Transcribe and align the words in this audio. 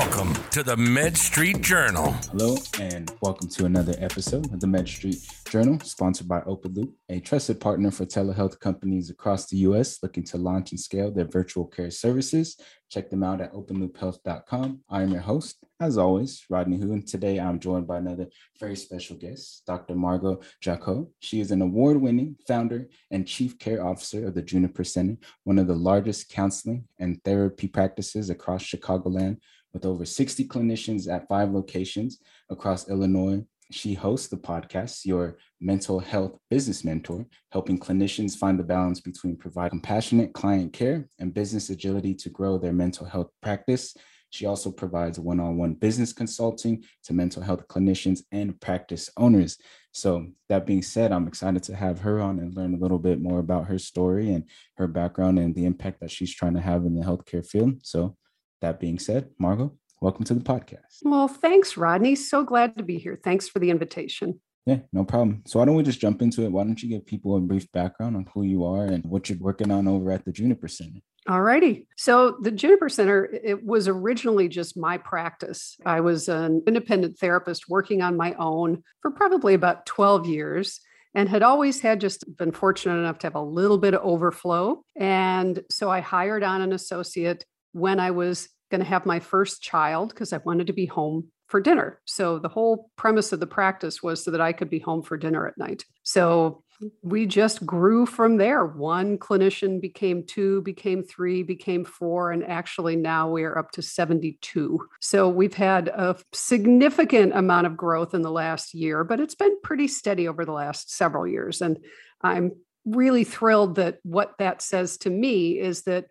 Welcome 0.00 0.32
to 0.52 0.62
the 0.62 0.78
Med 0.78 1.14
Street 1.14 1.60
Journal. 1.60 2.12
Hello, 2.30 2.56
and 2.80 3.12
welcome 3.20 3.50
to 3.50 3.66
another 3.66 3.94
episode 3.98 4.50
of 4.50 4.58
the 4.58 4.66
Med 4.66 4.88
Street 4.88 5.18
Journal, 5.46 5.78
sponsored 5.80 6.26
by 6.26 6.40
OpenLoop, 6.40 6.90
a 7.10 7.20
trusted 7.20 7.60
partner 7.60 7.90
for 7.90 8.06
telehealth 8.06 8.58
companies 8.60 9.10
across 9.10 9.46
the 9.46 9.58
U.S. 9.58 10.02
looking 10.02 10.24
to 10.24 10.38
launch 10.38 10.70
and 10.70 10.80
scale 10.80 11.10
their 11.10 11.26
virtual 11.26 11.66
care 11.66 11.90
services. 11.90 12.58
Check 12.88 13.10
them 13.10 13.22
out 13.22 13.42
at 13.42 13.52
openloophealth.com. 13.52 14.80
I 14.88 15.02
am 15.02 15.10
your 15.10 15.20
host, 15.20 15.58
as 15.80 15.98
always, 15.98 16.44
Rodney 16.48 16.78
Hu, 16.78 16.94
and 16.94 17.06
today 17.06 17.38
I'm 17.38 17.60
joined 17.60 17.86
by 17.86 17.98
another 17.98 18.28
very 18.58 18.76
special 18.76 19.16
guest, 19.16 19.64
Dr. 19.66 19.94
Margot 19.94 20.40
Jacot. 20.64 21.08
She 21.20 21.40
is 21.40 21.50
an 21.50 21.60
award-winning 21.60 22.36
founder 22.48 22.88
and 23.10 23.28
chief 23.28 23.58
care 23.58 23.84
officer 23.84 24.26
of 24.26 24.34
the 24.34 24.42
Juniper 24.42 24.82
Center, 24.82 25.18
one 25.44 25.58
of 25.58 25.66
the 25.66 25.76
largest 25.76 26.30
counseling 26.30 26.84
and 26.98 27.22
therapy 27.22 27.68
practices 27.68 28.30
across 28.30 28.64
Chicagoland 28.64 29.36
with 29.72 29.84
over 29.84 30.04
60 30.04 30.46
clinicians 30.48 31.12
at 31.12 31.28
five 31.28 31.50
locations 31.50 32.18
across 32.50 32.88
Illinois. 32.88 33.44
She 33.70 33.94
hosts 33.94 34.26
the 34.26 34.36
podcast, 34.36 35.04
Your 35.04 35.38
Mental 35.60 36.00
Health 36.00 36.36
Business 36.50 36.84
Mentor, 36.84 37.24
helping 37.52 37.78
clinicians 37.78 38.36
find 38.36 38.58
the 38.58 38.64
balance 38.64 39.00
between 39.00 39.36
provide 39.36 39.70
compassionate 39.70 40.32
client 40.32 40.72
care 40.72 41.08
and 41.20 41.32
business 41.32 41.70
agility 41.70 42.14
to 42.14 42.30
grow 42.30 42.58
their 42.58 42.72
mental 42.72 43.06
health 43.06 43.30
practice. 43.40 43.94
She 44.30 44.46
also 44.46 44.70
provides 44.72 45.18
one 45.18 45.38
on 45.40 45.56
one 45.56 45.74
business 45.74 46.12
consulting 46.12 46.84
to 47.04 47.12
mental 47.12 47.42
health 47.42 47.66
clinicians 47.68 48.22
and 48.32 48.60
practice 48.60 49.10
owners. 49.16 49.58
So, 49.92 50.28
that 50.48 50.66
being 50.66 50.82
said, 50.82 51.10
I'm 51.10 51.26
excited 51.26 51.64
to 51.64 51.74
have 51.74 51.98
her 52.00 52.20
on 52.20 52.38
and 52.38 52.56
learn 52.56 52.74
a 52.74 52.78
little 52.78 52.98
bit 52.98 53.20
more 53.20 53.40
about 53.40 53.66
her 53.66 53.78
story 53.78 54.32
and 54.32 54.44
her 54.76 54.86
background 54.86 55.40
and 55.40 55.54
the 55.54 55.64
impact 55.64 56.00
that 56.00 56.12
she's 56.12 56.32
trying 56.32 56.54
to 56.54 56.60
have 56.60 56.84
in 56.84 56.94
the 56.94 57.04
healthcare 57.04 57.44
field. 57.44 57.80
So, 57.82 58.16
that 58.60 58.80
being 58.80 58.98
said, 58.98 59.30
Margot, 59.38 59.72
welcome 60.00 60.24
to 60.24 60.34
the 60.34 60.40
podcast. 60.40 61.00
Well, 61.02 61.28
thanks, 61.28 61.76
Rodney. 61.76 62.14
So 62.14 62.44
glad 62.44 62.76
to 62.78 62.82
be 62.82 62.98
here. 62.98 63.18
Thanks 63.22 63.48
for 63.48 63.58
the 63.58 63.70
invitation. 63.70 64.40
Yeah, 64.66 64.80
no 64.92 65.04
problem. 65.04 65.42
So 65.46 65.58
why 65.58 65.64
don't 65.64 65.74
we 65.74 65.82
just 65.82 66.00
jump 66.00 66.22
into 66.22 66.44
it? 66.44 66.52
Why 66.52 66.64
don't 66.64 66.82
you 66.82 66.88
give 66.88 67.06
people 67.06 67.36
a 67.36 67.40
brief 67.40 67.70
background 67.72 68.16
on 68.16 68.26
who 68.34 68.42
you 68.42 68.64
are 68.64 68.84
and 68.84 69.04
what 69.04 69.28
you're 69.28 69.38
working 69.38 69.70
on 69.70 69.88
over 69.88 70.10
at 70.12 70.24
the 70.24 70.32
Juniper 70.32 70.68
Center? 70.68 71.00
All 71.28 71.42
righty. 71.42 71.86
So 71.96 72.36
the 72.40 72.50
Juniper 72.50 72.88
Center, 72.88 73.24
it 73.24 73.64
was 73.64 73.88
originally 73.88 74.48
just 74.48 74.76
my 74.76 74.98
practice. 74.98 75.76
I 75.84 76.00
was 76.00 76.28
an 76.28 76.62
independent 76.66 77.18
therapist 77.18 77.68
working 77.68 78.02
on 78.02 78.16
my 78.16 78.34
own 78.34 78.82
for 79.00 79.10
probably 79.10 79.54
about 79.54 79.86
12 79.86 80.26
years 80.26 80.80
and 81.14 81.28
had 81.28 81.42
always 81.42 81.80
had 81.80 82.00
just 82.00 82.24
been 82.36 82.52
fortunate 82.52 82.98
enough 82.98 83.18
to 83.18 83.26
have 83.26 83.34
a 83.34 83.42
little 83.42 83.78
bit 83.78 83.94
of 83.94 84.02
overflow. 84.02 84.82
And 84.96 85.62
so 85.70 85.90
I 85.90 86.00
hired 86.00 86.42
on 86.42 86.62
an 86.62 86.72
associate 86.72 87.44
when 87.72 88.00
I 88.00 88.10
was 88.10 88.48
going 88.70 88.80
to 88.80 88.86
have 88.86 89.06
my 89.06 89.20
first 89.20 89.62
child 89.62 90.10
because 90.10 90.32
I 90.32 90.38
wanted 90.44 90.68
to 90.68 90.72
be 90.72 90.86
home 90.86 91.28
for 91.48 91.60
dinner. 91.60 92.00
So 92.04 92.38
the 92.38 92.48
whole 92.48 92.90
premise 92.96 93.32
of 93.32 93.40
the 93.40 93.46
practice 93.46 94.02
was 94.02 94.22
so 94.22 94.30
that 94.30 94.40
I 94.40 94.52
could 94.52 94.70
be 94.70 94.78
home 94.78 95.02
for 95.02 95.16
dinner 95.16 95.48
at 95.48 95.58
night. 95.58 95.84
So 96.04 96.62
we 97.02 97.26
just 97.26 97.66
grew 97.66 98.06
from 98.06 98.36
there. 98.36 98.64
One 98.64 99.18
clinician 99.18 99.80
became 99.80 100.24
two, 100.24 100.62
became 100.62 101.02
three, 101.02 101.42
became 101.42 101.84
four, 101.84 102.30
and 102.30 102.44
actually 102.44 102.96
now 102.96 103.28
we 103.28 103.42
are 103.42 103.58
up 103.58 103.72
to 103.72 103.82
72. 103.82 104.78
So 105.00 105.28
we've 105.28 105.54
had 105.54 105.88
a 105.88 106.16
significant 106.32 107.36
amount 107.36 107.66
of 107.66 107.76
growth 107.76 108.14
in 108.14 108.22
the 108.22 108.30
last 108.30 108.72
year, 108.72 109.04
but 109.04 109.20
it's 109.20 109.34
been 109.34 109.60
pretty 109.62 109.88
steady 109.88 110.28
over 110.28 110.44
the 110.44 110.52
last 110.52 110.94
several 110.94 111.26
years. 111.26 111.60
And 111.60 111.78
I'm 112.22 112.52
really 112.86 113.24
thrilled 113.24 113.74
that 113.74 113.98
what 114.04 114.34
that 114.38 114.62
says 114.62 114.96
to 114.98 115.10
me 115.10 115.58
is 115.58 115.82
that 115.82 116.06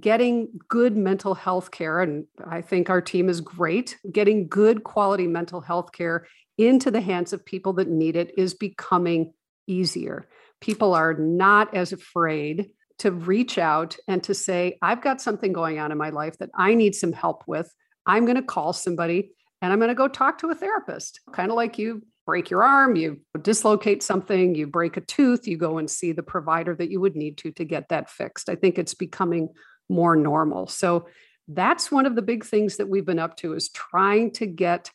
getting 0.00 0.48
good 0.68 0.96
mental 0.96 1.34
health 1.34 1.70
care, 1.70 2.00
and 2.00 2.24
I 2.44 2.62
think 2.62 2.90
our 2.90 3.00
team 3.00 3.28
is 3.28 3.40
great, 3.40 3.98
getting 4.10 4.48
good 4.48 4.84
quality 4.84 5.26
mental 5.26 5.60
health 5.60 5.92
care 5.92 6.26
into 6.58 6.90
the 6.90 7.00
hands 7.00 7.32
of 7.32 7.44
people 7.44 7.72
that 7.74 7.88
need 7.88 8.16
it 8.16 8.32
is 8.38 8.54
becoming 8.54 9.32
easier. 9.66 10.28
People 10.60 10.94
are 10.94 11.14
not 11.14 11.74
as 11.74 11.92
afraid 11.92 12.70
to 12.98 13.10
reach 13.10 13.58
out 13.58 13.96
and 14.06 14.22
to 14.22 14.34
say, 14.34 14.78
I've 14.80 15.02
got 15.02 15.20
something 15.20 15.52
going 15.52 15.78
on 15.78 15.90
in 15.90 15.98
my 15.98 16.10
life 16.10 16.38
that 16.38 16.50
I 16.54 16.74
need 16.74 16.94
some 16.94 17.12
help 17.12 17.42
with. 17.46 17.72
I'm 18.06 18.24
going 18.24 18.36
to 18.36 18.42
call 18.42 18.72
somebody 18.72 19.32
and 19.60 19.72
I'm 19.72 19.78
going 19.78 19.88
to 19.88 19.94
go 19.94 20.08
talk 20.08 20.38
to 20.38 20.50
a 20.50 20.54
therapist, 20.54 21.20
kind 21.32 21.50
of 21.50 21.56
like 21.56 21.78
you 21.78 22.02
break 22.26 22.50
your 22.50 22.62
arm, 22.62 22.94
you 22.94 23.20
dislocate 23.40 24.02
something, 24.02 24.54
you 24.54 24.66
break 24.66 24.96
a 24.96 25.00
tooth, 25.00 25.46
you 25.46 25.56
go 25.56 25.78
and 25.78 25.90
see 25.90 26.12
the 26.12 26.22
provider 26.22 26.74
that 26.76 26.90
you 26.90 27.00
would 27.00 27.16
need 27.16 27.38
to 27.38 27.50
to 27.52 27.64
get 27.64 27.88
that 27.88 28.08
fixed. 28.10 28.48
I 28.48 28.54
think 28.54 28.78
it's 28.78 28.94
becoming 28.94 29.48
more 29.92 30.16
normal. 30.16 30.66
So 30.66 31.06
that's 31.48 31.92
one 31.92 32.06
of 32.06 32.16
the 32.16 32.22
big 32.22 32.44
things 32.44 32.76
that 32.76 32.88
we've 32.88 33.06
been 33.06 33.18
up 33.18 33.36
to 33.38 33.54
is 33.54 33.68
trying 33.68 34.30
to 34.32 34.46
get 34.46 34.90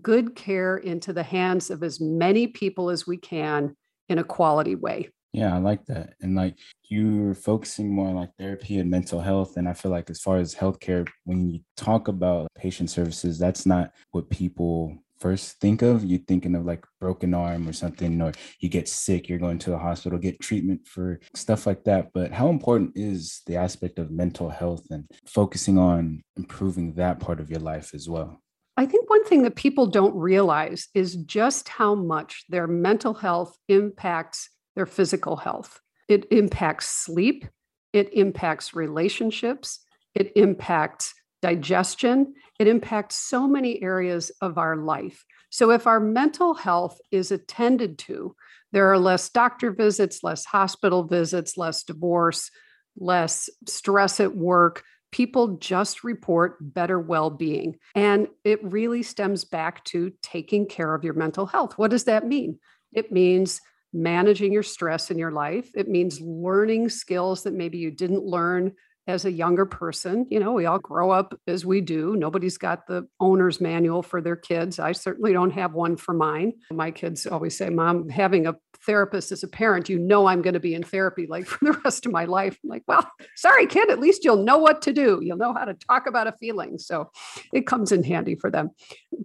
good 0.00 0.34
care 0.34 0.76
into 0.76 1.12
the 1.12 1.22
hands 1.22 1.70
of 1.70 1.82
as 1.82 2.00
many 2.00 2.46
people 2.46 2.90
as 2.90 3.06
we 3.06 3.16
can 3.16 3.76
in 4.08 4.18
a 4.18 4.24
quality 4.24 4.74
way. 4.74 5.10
Yeah, 5.32 5.54
I 5.54 5.58
like 5.58 5.86
that. 5.86 6.14
And 6.20 6.34
like 6.34 6.58
you're 6.88 7.34
focusing 7.34 7.94
more 7.94 8.08
on 8.08 8.16
like 8.16 8.34
therapy 8.38 8.78
and 8.78 8.90
mental 8.90 9.20
health. 9.20 9.56
And 9.56 9.66
I 9.66 9.72
feel 9.72 9.90
like 9.90 10.10
as 10.10 10.20
far 10.20 10.36
as 10.36 10.54
healthcare, 10.54 11.08
when 11.24 11.48
you 11.48 11.60
talk 11.76 12.08
about 12.08 12.48
patient 12.54 12.90
services, 12.90 13.38
that's 13.38 13.64
not 13.64 13.92
what 14.10 14.28
people 14.28 15.01
first 15.22 15.60
think 15.60 15.82
of, 15.82 16.04
you're 16.04 16.18
thinking 16.26 16.56
of 16.56 16.64
like 16.64 16.84
broken 17.00 17.32
arm 17.32 17.68
or 17.68 17.72
something, 17.72 18.20
or 18.20 18.32
you 18.58 18.68
get 18.68 18.88
sick, 18.88 19.28
you're 19.28 19.38
going 19.38 19.58
to 19.60 19.70
the 19.70 19.78
hospital, 19.78 20.18
get 20.18 20.40
treatment 20.40 20.84
for 20.86 21.20
stuff 21.34 21.64
like 21.64 21.84
that. 21.84 22.10
But 22.12 22.32
how 22.32 22.48
important 22.48 22.92
is 22.96 23.40
the 23.46 23.56
aspect 23.56 24.00
of 24.00 24.10
mental 24.10 24.50
health 24.50 24.84
and 24.90 25.08
focusing 25.24 25.78
on 25.78 26.22
improving 26.36 26.94
that 26.94 27.20
part 27.20 27.38
of 27.38 27.50
your 27.50 27.60
life 27.60 27.94
as 27.94 28.08
well? 28.08 28.42
I 28.76 28.84
think 28.84 29.08
one 29.08 29.24
thing 29.24 29.42
that 29.42 29.54
people 29.54 29.86
don't 29.86 30.16
realize 30.16 30.88
is 30.92 31.14
just 31.14 31.68
how 31.68 31.94
much 31.94 32.44
their 32.48 32.66
mental 32.66 33.14
health 33.14 33.56
impacts 33.68 34.50
their 34.74 34.86
physical 34.86 35.36
health. 35.36 35.80
It 36.08 36.26
impacts 36.32 36.88
sleep, 36.88 37.46
it 37.92 38.12
impacts 38.12 38.74
relationships, 38.74 39.84
it 40.14 40.32
impacts 40.34 41.14
digestion. 41.42 42.34
It 42.58 42.68
impacts 42.68 43.16
so 43.16 43.46
many 43.46 43.82
areas 43.82 44.30
of 44.40 44.56
our 44.56 44.76
life. 44.76 45.24
So, 45.50 45.70
if 45.70 45.86
our 45.86 46.00
mental 46.00 46.54
health 46.54 46.98
is 47.10 47.30
attended 47.30 47.98
to, 48.00 48.34
there 48.72 48.90
are 48.90 48.98
less 48.98 49.28
doctor 49.28 49.70
visits, 49.70 50.22
less 50.22 50.46
hospital 50.46 51.04
visits, 51.04 51.58
less 51.58 51.82
divorce, 51.82 52.50
less 52.96 53.50
stress 53.66 54.18
at 54.20 54.34
work. 54.34 54.82
People 55.10 55.58
just 55.58 56.04
report 56.04 56.56
better 56.60 56.98
well 56.98 57.28
being. 57.28 57.76
And 57.94 58.28
it 58.44 58.64
really 58.64 59.02
stems 59.02 59.44
back 59.44 59.84
to 59.86 60.12
taking 60.22 60.66
care 60.66 60.94
of 60.94 61.04
your 61.04 61.12
mental 61.12 61.44
health. 61.44 61.76
What 61.76 61.90
does 61.90 62.04
that 62.04 62.26
mean? 62.26 62.58
It 62.94 63.12
means 63.12 63.60
managing 63.92 64.54
your 64.54 64.62
stress 64.62 65.10
in 65.10 65.18
your 65.18 65.32
life, 65.32 65.70
it 65.74 65.86
means 65.86 66.18
learning 66.20 66.88
skills 66.88 67.42
that 67.42 67.52
maybe 67.52 67.76
you 67.76 67.90
didn't 67.90 68.24
learn 68.24 68.72
as 69.06 69.24
a 69.24 69.32
younger 69.32 69.66
person. 69.66 70.26
You 70.30 70.40
know, 70.40 70.52
we 70.52 70.66
all 70.66 70.78
grow 70.78 71.10
up 71.10 71.34
as 71.46 71.66
we 71.66 71.80
do. 71.80 72.14
Nobody's 72.16 72.58
got 72.58 72.86
the 72.86 73.06
owner's 73.20 73.60
manual 73.60 74.02
for 74.02 74.20
their 74.20 74.36
kids. 74.36 74.78
I 74.78 74.92
certainly 74.92 75.32
don't 75.32 75.50
have 75.50 75.72
one 75.72 75.96
for 75.96 76.14
mine. 76.14 76.52
My 76.70 76.90
kids 76.90 77.26
always 77.26 77.56
say, 77.56 77.68
Mom, 77.68 78.08
having 78.08 78.46
a 78.46 78.54
therapist 78.86 79.32
as 79.32 79.42
a 79.42 79.48
parent, 79.48 79.88
you 79.88 79.98
know, 79.98 80.26
I'm 80.26 80.42
going 80.42 80.54
to 80.54 80.60
be 80.60 80.74
in 80.74 80.82
therapy 80.82 81.26
like 81.28 81.46
for 81.46 81.64
the 81.64 81.78
rest 81.84 82.06
of 82.06 82.12
my 82.12 82.24
life. 82.24 82.58
I'm 82.62 82.70
like, 82.70 82.84
well, 82.86 83.08
sorry, 83.36 83.66
kid, 83.66 83.90
at 83.90 84.00
least 84.00 84.24
you'll 84.24 84.44
know 84.44 84.58
what 84.58 84.82
to 84.82 84.92
do. 84.92 85.20
You'll 85.22 85.36
know 85.36 85.54
how 85.54 85.64
to 85.64 85.74
talk 85.74 86.06
about 86.06 86.26
a 86.26 86.32
feeling. 86.38 86.78
So 86.78 87.10
it 87.52 87.66
comes 87.66 87.92
in 87.92 88.04
handy 88.04 88.36
for 88.36 88.50
them. 88.50 88.70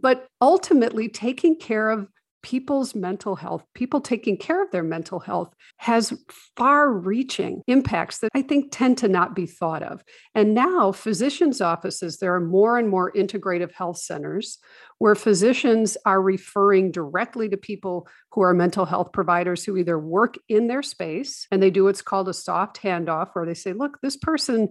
But 0.01 0.27
ultimately, 0.41 1.09
taking 1.09 1.57
care 1.57 1.89
of 1.89 2.07
people's 2.47 2.95
mental 2.95 3.35
health, 3.35 3.61
people 3.73 3.99
taking 3.99 4.37
care 4.37 4.63
of 4.63 4.71
their 4.71 4.81
mental 4.81 5.19
health, 5.19 5.53
has 5.75 6.17
far 6.55 6.89
reaching 6.89 7.61
impacts 7.67 8.19
that 8.19 8.29
I 8.33 8.41
think 8.41 8.69
tend 8.71 8.97
to 8.99 9.09
not 9.09 9.35
be 9.35 9.45
thought 9.45 9.83
of. 9.83 10.01
And 10.33 10.53
now, 10.53 10.93
physicians' 10.93 11.59
offices, 11.59 12.19
there 12.19 12.33
are 12.33 12.39
more 12.39 12.77
and 12.77 12.87
more 12.87 13.11
integrative 13.11 13.73
health 13.73 13.97
centers 13.97 14.59
where 14.97 15.13
physicians 15.13 15.97
are 16.05 16.21
referring 16.21 16.89
directly 16.89 17.49
to 17.49 17.57
people 17.57 18.07
who 18.31 18.39
are 18.39 18.53
mental 18.53 18.85
health 18.85 19.11
providers 19.11 19.65
who 19.65 19.75
either 19.75 19.99
work 19.99 20.35
in 20.47 20.67
their 20.67 20.81
space 20.81 21.47
and 21.51 21.61
they 21.61 21.69
do 21.69 21.83
what's 21.83 22.01
called 22.01 22.29
a 22.29 22.33
soft 22.33 22.81
handoff, 22.81 23.31
where 23.33 23.45
they 23.45 23.55
say, 23.55 23.73
look, 23.73 23.99
this 24.01 24.15
person 24.15 24.69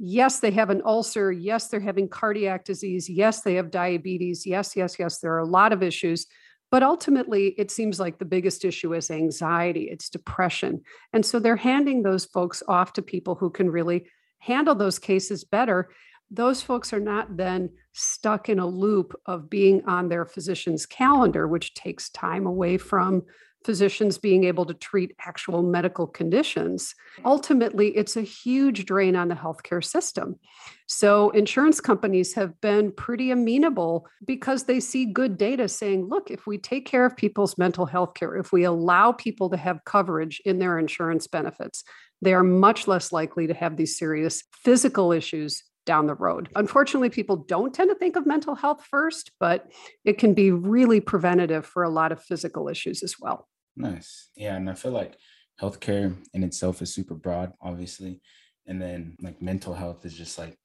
yes, 0.00 0.40
they 0.40 0.50
have 0.50 0.70
an 0.70 0.82
ulcer. 0.84 1.30
Yes, 1.30 1.68
they're 1.68 1.78
having 1.78 2.08
cardiac 2.08 2.64
disease. 2.64 3.08
Yes, 3.08 3.42
they 3.42 3.54
have 3.54 3.70
diabetes. 3.70 4.44
Yes, 4.44 4.74
yes, 4.74 4.98
yes. 4.98 5.20
There 5.20 5.32
are 5.32 5.38
a 5.38 5.46
lot 5.46 5.72
of 5.72 5.84
issues. 5.84 6.26
But 6.74 6.82
ultimately, 6.82 7.54
it 7.56 7.70
seems 7.70 8.00
like 8.00 8.18
the 8.18 8.24
biggest 8.24 8.64
issue 8.64 8.94
is 8.94 9.08
anxiety, 9.08 9.84
it's 9.92 10.10
depression. 10.10 10.82
And 11.12 11.24
so 11.24 11.38
they're 11.38 11.54
handing 11.54 12.02
those 12.02 12.24
folks 12.24 12.64
off 12.66 12.92
to 12.94 13.00
people 13.00 13.36
who 13.36 13.48
can 13.48 13.70
really 13.70 14.06
handle 14.38 14.74
those 14.74 14.98
cases 14.98 15.44
better. 15.44 15.90
Those 16.32 16.62
folks 16.62 16.92
are 16.92 16.98
not 16.98 17.36
then 17.36 17.70
stuck 17.92 18.48
in 18.48 18.58
a 18.58 18.66
loop 18.66 19.14
of 19.26 19.48
being 19.48 19.84
on 19.84 20.08
their 20.08 20.24
physician's 20.24 20.84
calendar, 20.84 21.46
which 21.46 21.74
takes 21.74 22.10
time 22.10 22.44
away 22.44 22.76
from 22.76 23.22
physicians 23.64 24.18
being 24.18 24.44
able 24.44 24.66
to 24.66 24.74
treat 24.74 25.14
actual 25.26 25.62
medical 25.62 26.06
conditions, 26.06 26.94
ultimately 27.24 27.88
it's 27.96 28.16
a 28.16 28.22
huge 28.22 28.84
drain 28.84 29.16
on 29.16 29.28
the 29.28 29.34
healthcare 29.34 29.82
system. 29.82 30.36
So 30.86 31.30
insurance 31.30 31.80
companies 31.80 32.34
have 32.34 32.60
been 32.60 32.92
pretty 32.92 33.30
amenable 33.30 34.06
because 34.26 34.64
they 34.64 34.80
see 34.80 35.06
good 35.06 35.38
data 35.38 35.68
saying, 35.68 36.08
look, 36.08 36.30
if 36.30 36.46
we 36.46 36.58
take 36.58 36.86
care 36.86 37.06
of 37.06 37.16
people's 37.16 37.56
mental 37.56 37.86
health 37.86 38.14
care, 38.14 38.36
if 38.36 38.52
we 38.52 38.64
allow 38.64 39.12
people 39.12 39.48
to 39.50 39.56
have 39.56 39.84
coverage 39.84 40.40
in 40.44 40.58
their 40.58 40.78
insurance 40.78 41.26
benefits, 41.26 41.84
they 42.20 42.34
are 42.34 42.42
much 42.42 42.86
less 42.86 43.12
likely 43.12 43.46
to 43.46 43.54
have 43.54 43.76
these 43.76 43.98
serious 43.98 44.44
physical 44.62 45.12
issues 45.12 45.64
down 45.86 46.06
the 46.06 46.14
road. 46.14 46.48
Unfortunately, 46.54 47.10
people 47.10 47.36
don't 47.36 47.74
tend 47.74 47.90
to 47.90 47.94
think 47.94 48.16
of 48.16 48.26
mental 48.26 48.54
health 48.54 48.84
first, 48.90 49.32
but 49.38 49.70
it 50.04 50.18
can 50.18 50.34
be 50.34 50.50
really 50.50 51.00
preventative 51.00 51.66
for 51.66 51.82
a 51.82 51.90
lot 51.90 52.12
of 52.12 52.22
physical 52.22 52.68
issues 52.68 53.02
as 53.02 53.16
well. 53.20 53.48
Nice. 53.76 54.30
Yeah. 54.36 54.56
And 54.56 54.68
I 54.70 54.74
feel 54.74 54.92
like 54.92 55.16
healthcare 55.60 56.16
in 56.32 56.42
itself 56.42 56.82
is 56.82 56.94
super 56.94 57.14
broad, 57.14 57.52
obviously. 57.60 58.20
And 58.66 58.80
then 58.80 59.16
like 59.20 59.42
mental 59.42 59.74
health 59.74 60.04
is 60.04 60.14
just 60.14 60.38
like 60.38 60.58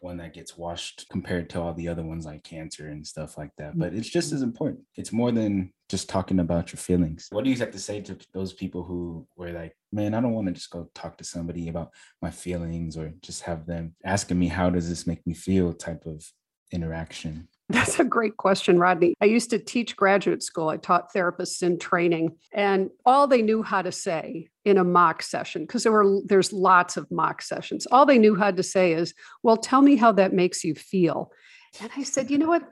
one 0.00 0.18
that 0.18 0.34
gets 0.34 0.58
washed 0.58 1.06
compared 1.10 1.48
to 1.50 1.60
all 1.60 1.72
the 1.72 1.88
other 1.88 2.02
ones 2.02 2.26
like 2.26 2.44
cancer 2.44 2.88
and 2.88 3.06
stuff 3.06 3.38
like 3.38 3.50
that. 3.56 3.78
But 3.78 3.94
it's 3.94 4.08
just 4.08 4.32
as 4.32 4.42
important. 4.42 4.80
It's 4.96 5.12
more 5.12 5.32
than 5.32 5.72
just 5.88 6.08
talking 6.08 6.40
about 6.40 6.72
your 6.72 6.78
feelings. 6.78 7.28
What 7.30 7.44
do 7.44 7.50
you 7.50 7.56
have 7.56 7.70
to 7.70 7.78
say 7.78 8.00
to 8.02 8.18
those 8.34 8.52
people 8.52 8.82
who 8.82 9.26
were 9.36 9.52
like, 9.52 9.74
man, 9.92 10.14
I 10.14 10.20
don't 10.20 10.34
want 10.34 10.48
to 10.48 10.52
just 10.52 10.70
go 10.70 10.90
talk 10.94 11.16
to 11.18 11.24
somebody 11.24 11.68
about 11.68 11.90
my 12.20 12.30
feelings 12.30 12.96
or 12.96 13.14
just 13.22 13.42
have 13.42 13.66
them 13.66 13.94
asking 14.04 14.38
me, 14.38 14.48
how 14.48 14.68
does 14.68 14.88
this 14.88 15.06
make 15.06 15.26
me 15.26 15.32
feel 15.32 15.72
type 15.72 16.04
of 16.04 16.22
interaction? 16.72 17.48
That's 17.70 17.98
a 17.98 18.04
great 18.04 18.36
question, 18.36 18.78
Rodney. 18.78 19.14
I 19.20 19.24
used 19.24 19.50
to 19.50 19.58
teach 19.58 19.96
graduate 19.96 20.42
school. 20.44 20.68
I 20.68 20.76
taught 20.76 21.12
therapists 21.12 21.64
in 21.64 21.80
training, 21.80 22.36
and 22.52 22.90
all 23.04 23.26
they 23.26 23.42
knew 23.42 23.64
how 23.64 23.82
to 23.82 23.90
say 23.90 24.48
in 24.64 24.78
a 24.78 24.84
mock 24.84 25.20
session, 25.22 25.62
because 25.62 25.82
there 25.82 25.90
were 25.90 26.20
there's 26.24 26.52
lots 26.52 26.96
of 26.96 27.10
mock 27.10 27.42
sessions, 27.42 27.86
all 27.90 28.06
they 28.06 28.18
knew 28.18 28.36
how 28.36 28.52
to 28.52 28.62
say 28.62 28.92
is, 28.92 29.14
"Well, 29.42 29.56
tell 29.56 29.82
me 29.82 29.96
how 29.96 30.12
that 30.12 30.32
makes 30.32 30.62
you 30.62 30.76
feel." 30.76 31.32
And 31.80 31.90
I 31.96 32.02
said, 32.02 32.30
you 32.30 32.38
know 32.38 32.48
what? 32.48 32.62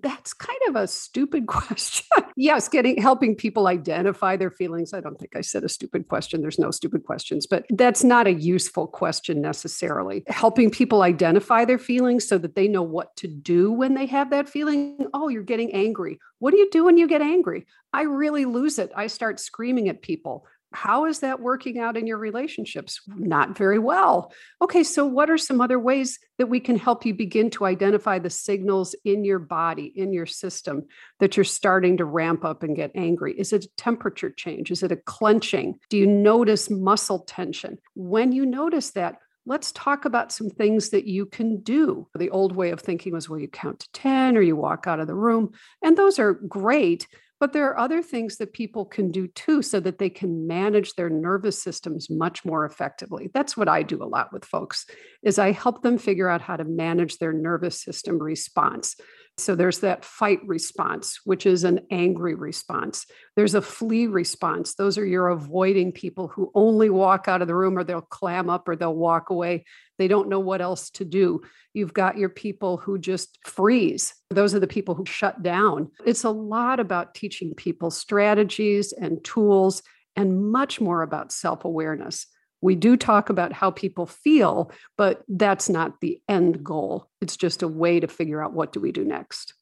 That's 0.00 0.32
kind 0.32 0.58
of 0.68 0.76
a 0.76 0.86
stupid 0.86 1.46
question. 1.48 2.06
yes, 2.36 2.68
getting 2.68 3.00
helping 3.00 3.34
people 3.34 3.66
identify 3.66 4.36
their 4.36 4.50
feelings. 4.50 4.92
I 4.92 5.00
don't 5.00 5.18
think 5.18 5.36
I 5.36 5.40
said 5.40 5.64
a 5.64 5.68
stupid 5.68 6.08
question. 6.08 6.40
There's 6.40 6.58
no 6.58 6.70
stupid 6.70 7.04
questions, 7.04 7.46
but 7.46 7.66
that's 7.70 8.04
not 8.04 8.26
a 8.26 8.32
useful 8.32 8.86
question 8.86 9.40
necessarily. 9.40 10.24
Helping 10.28 10.70
people 10.70 11.02
identify 11.02 11.64
their 11.64 11.78
feelings 11.78 12.26
so 12.26 12.38
that 12.38 12.54
they 12.54 12.68
know 12.68 12.82
what 12.82 13.16
to 13.16 13.28
do 13.28 13.72
when 13.72 13.94
they 13.94 14.06
have 14.06 14.30
that 14.30 14.48
feeling. 14.48 15.06
Oh, 15.14 15.28
you're 15.28 15.42
getting 15.42 15.72
angry. 15.72 16.18
What 16.38 16.52
do 16.52 16.58
you 16.58 16.70
do 16.70 16.84
when 16.84 16.96
you 16.96 17.06
get 17.06 17.22
angry? 17.22 17.66
I 17.92 18.02
really 18.02 18.44
lose 18.44 18.78
it. 18.78 18.90
I 18.96 19.08
start 19.08 19.40
screaming 19.40 19.88
at 19.88 20.02
people. 20.02 20.46
How 20.72 21.06
is 21.06 21.20
that 21.20 21.40
working 21.40 21.78
out 21.78 21.96
in 21.96 22.06
your 22.06 22.18
relationships? 22.18 23.00
Not 23.08 23.56
very 23.56 23.78
well. 23.78 24.32
Okay, 24.62 24.84
so 24.84 25.04
what 25.04 25.28
are 25.28 25.38
some 25.38 25.60
other 25.60 25.78
ways 25.78 26.18
that 26.38 26.46
we 26.46 26.60
can 26.60 26.76
help 26.76 27.04
you 27.04 27.12
begin 27.12 27.50
to 27.50 27.66
identify 27.66 28.18
the 28.20 28.30
signals 28.30 28.94
in 29.04 29.24
your 29.24 29.40
body, 29.40 29.92
in 29.96 30.12
your 30.12 30.26
system, 30.26 30.86
that 31.18 31.36
you're 31.36 31.44
starting 31.44 31.96
to 31.96 32.04
ramp 32.04 32.44
up 32.44 32.62
and 32.62 32.76
get 32.76 32.92
angry? 32.94 33.34
Is 33.38 33.52
it 33.52 33.64
a 33.64 33.76
temperature 33.76 34.30
change? 34.30 34.70
Is 34.70 34.84
it 34.84 34.92
a 34.92 34.96
clenching? 34.96 35.78
Do 35.88 35.96
you 35.96 36.06
notice 36.06 36.70
muscle 36.70 37.20
tension? 37.20 37.78
When 37.94 38.30
you 38.30 38.46
notice 38.46 38.92
that, 38.92 39.16
let's 39.46 39.72
talk 39.72 40.04
about 40.04 40.30
some 40.30 40.50
things 40.50 40.90
that 40.90 41.06
you 41.06 41.26
can 41.26 41.60
do. 41.62 42.06
The 42.14 42.30
old 42.30 42.54
way 42.54 42.70
of 42.70 42.80
thinking 42.80 43.12
was, 43.12 43.28
well, 43.28 43.40
you 43.40 43.48
count 43.48 43.80
to 43.80 43.92
10 43.92 44.36
or 44.36 44.42
you 44.42 44.54
walk 44.54 44.86
out 44.86 45.00
of 45.00 45.08
the 45.08 45.14
room. 45.14 45.50
And 45.82 45.96
those 45.96 46.20
are 46.20 46.34
great. 46.34 47.08
But 47.40 47.54
there 47.54 47.68
are 47.70 47.78
other 47.78 48.02
things 48.02 48.36
that 48.36 48.52
people 48.52 48.84
can 48.84 49.10
do 49.10 49.26
too 49.26 49.62
so 49.62 49.80
that 49.80 49.98
they 49.98 50.10
can 50.10 50.46
manage 50.46 50.92
their 50.94 51.08
nervous 51.08 51.60
systems 51.60 52.10
much 52.10 52.44
more 52.44 52.66
effectively. 52.66 53.30
That's 53.32 53.56
what 53.56 53.68
I 53.68 53.82
do 53.82 54.02
a 54.02 54.04
lot 54.04 54.30
with 54.30 54.44
folks 54.44 54.84
is 55.22 55.38
I 55.38 55.52
help 55.52 55.82
them 55.82 55.96
figure 55.96 56.28
out 56.28 56.42
how 56.42 56.56
to 56.56 56.64
manage 56.64 57.16
their 57.16 57.32
nervous 57.32 57.80
system 57.80 58.18
response. 58.18 58.94
So 59.40 59.54
there's 59.54 59.80
that 59.80 60.04
fight 60.04 60.40
response, 60.46 61.20
which 61.24 61.46
is 61.46 61.64
an 61.64 61.80
angry 61.90 62.34
response. 62.34 63.06
There's 63.36 63.54
a 63.54 63.62
flee 63.62 64.06
response. 64.06 64.74
Those 64.74 64.98
are 64.98 65.06
your 65.06 65.28
avoiding 65.28 65.92
people 65.92 66.28
who 66.28 66.50
only 66.54 66.90
walk 66.90 67.28
out 67.28 67.42
of 67.42 67.48
the 67.48 67.54
room 67.54 67.78
or 67.78 67.84
they'll 67.84 68.00
clam 68.00 68.50
up 68.50 68.68
or 68.68 68.76
they'll 68.76 68.94
walk 68.94 69.30
away. 69.30 69.64
They 69.98 70.08
don't 70.08 70.28
know 70.28 70.40
what 70.40 70.60
else 70.60 70.90
to 70.90 71.04
do. 71.04 71.42
You've 71.74 71.94
got 71.94 72.18
your 72.18 72.28
people 72.28 72.76
who 72.76 72.98
just 72.98 73.38
freeze. 73.44 74.14
Those 74.30 74.54
are 74.54 74.60
the 74.60 74.66
people 74.66 74.94
who 74.94 75.06
shut 75.06 75.42
down. 75.42 75.90
It's 76.04 76.24
a 76.24 76.30
lot 76.30 76.80
about 76.80 77.14
teaching 77.14 77.54
people 77.54 77.90
strategies 77.90 78.92
and 78.92 79.22
tools 79.24 79.82
and 80.16 80.50
much 80.50 80.80
more 80.80 81.02
about 81.02 81.32
self 81.32 81.64
awareness. 81.64 82.26
We 82.60 82.74
do 82.74 82.96
talk 82.96 83.30
about 83.30 83.52
how 83.52 83.70
people 83.70 84.06
feel, 84.06 84.70
but 84.96 85.22
that's 85.28 85.68
not 85.68 86.00
the 86.00 86.20
end 86.28 86.64
goal. 86.64 87.08
It's 87.20 87.36
just 87.36 87.62
a 87.62 87.68
way 87.68 88.00
to 88.00 88.08
figure 88.08 88.42
out 88.42 88.52
what 88.52 88.72
do 88.72 88.80
we 88.80 88.92
do 88.92 89.04
next. 89.04 89.54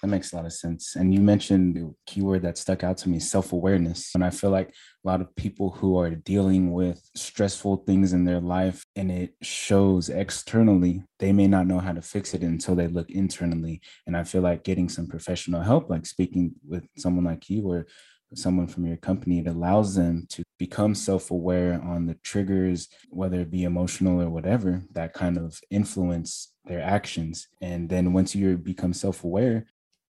That 0.00 0.08
makes 0.08 0.32
a 0.32 0.36
lot 0.36 0.46
of 0.46 0.52
sense. 0.54 0.96
And 0.96 1.12
you 1.12 1.20
mentioned 1.20 1.74
the 1.74 1.94
keyword 2.06 2.42
that 2.42 2.56
stuck 2.56 2.82
out 2.82 2.96
to 2.98 3.08
me 3.10 3.18
self 3.18 3.52
awareness. 3.52 4.14
And 4.14 4.24
I 4.24 4.30
feel 4.30 4.48
like 4.48 4.68
a 4.68 5.08
lot 5.08 5.20
of 5.20 5.34
people 5.36 5.70
who 5.70 5.98
are 5.98 6.10
dealing 6.10 6.72
with 6.72 7.02
stressful 7.14 7.84
things 7.86 8.14
in 8.14 8.24
their 8.24 8.40
life 8.40 8.82
and 8.96 9.10
it 9.10 9.34
shows 9.42 10.08
externally, 10.08 11.02
they 11.18 11.32
may 11.32 11.46
not 11.46 11.66
know 11.66 11.80
how 11.80 11.92
to 11.92 12.00
fix 12.00 12.32
it 12.32 12.42
until 12.42 12.74
they 12.74 12.86
look 12.86 13.10
internally. 13.10 13.82
And 14.06 14.16
I 14.16 14.24
feel 14.24 14.40
like 14.40 14.64
getting 14.64 14.88
some 14.88 15.06
professional 15.06 15.60
help, 15.60 15.90
like 15.90 16.06
speaking 16.06 16.54
with 16.66 16.86
someone 16.96 17.24
like 17.24 17.50
you 17.50 17.70
or 17.70 17.86
someone 18.34 18.66
from 18.66 18.86
your 18.86 18.96
company, 18.96 19.40
it 19.40 19.46
allows 19.46 19.94
them 19.94 20.26
to 20.30 20.42
become 20.58 20.94
self 20.94 21.30
aware 21.30 21.80
on 21.82 22.06
the 22.06 22.14
triggers, 22.14 22.88
whether 23.10 23.40
it 23.40 23.50
be 23.50 23.64
emotional 23.64 24.20
or 24.20 24.30
whatever, 24.30 24.82
that 24.92 25.12
kind 25.12 25.36
of 25.38 25.60
influence 25.70 26.52
their 26.64 26.82
actions. 26.82 27.48
And 27.60 27.88
then 27.88 28.12
once 28.12 28.34
you 28.34 28.56
become 28.56 28.92
self 28.92 29.24
aware, 29.24 29.66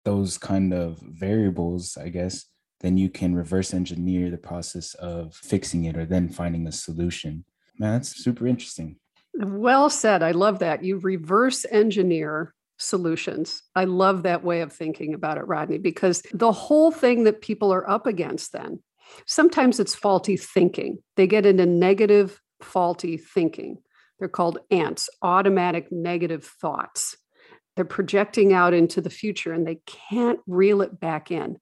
those 0.05 0.39
kind 0.39 0.73
of 0.73 0.99
variables, 1.01 1.97
I 1.97 2.09
guess, 2.09 2.47
then 2.81 2.97
you 2.97 3.11
can 3.11 3.35
reverse 3.35 3.75
engineer 3.75 4.31
the 4.31 4.39
process 4.39 4.95
of 4.95 5.35
fixing 5.35 5.85
it 5.85 5.97
or 5.97 6.07
then 6.07 6.29
finding 6.29 6.67
a 6.67 6.73
solution. 6.73 7.45
Man, 7.79 7.95
that's 7.95 8.23
super 8.23 8.47
interesting. 8.47 8.97
Well 9.35 9.91
said. 9.91 10.23
I 10.23 10.33
love 10.33 10.61
that. 10.61 10.83
You 10.83 10.99
reverse 10.99 11.65
engineer 11.71 12.55
solutions. 12.79 13.63
I 13.75 13.85
love 13.85 14.23
that 14.23 14.45
way 14.45 14.61
of 14.61 14.73
thinking 14.73 15.15
about 15.15 15.39
it, 15.39 15.47
Rodney, 15.47 15.79
because 15.79 16.23
the 16.33 16.53
whole 16.53 16.91
thing 16.91 17.25
that 17.25 17.43
people 17.43 17.73
are 17.73 17.89
up 17.89 18.07
against 18.07 18.53
then, 18.53 18.81
sometimes 19.27 19.81
it's 19.81 19.95
faulty 19.95 20.37
thinking. 20.37 20.99
They 21.17 21.27
get 21.27 21.47
into 21.47 21.67
negative, 21.67 22.41
faulty 22.63 23.17
thinking. 23.17 23.79
They're 24.19 24.29
called 24.29 24.59
ants, 24.71 25.09
automatic 25.23 25.93
negative 25.93 26.45
thoughts. 26.45 27.17
They're 27.77 27.85
projecting 27.85 28.53
out 28.53 28.75
into 28.75 29.01
the 29.01 29.11
future 29.11 29.53
and 29.53 29.67
they 29.67 29.81
can't 29.87 30.41
reel 30.47 30.83
it 30.83 30.99
back 30.99 31.31
in. 31.31 31.59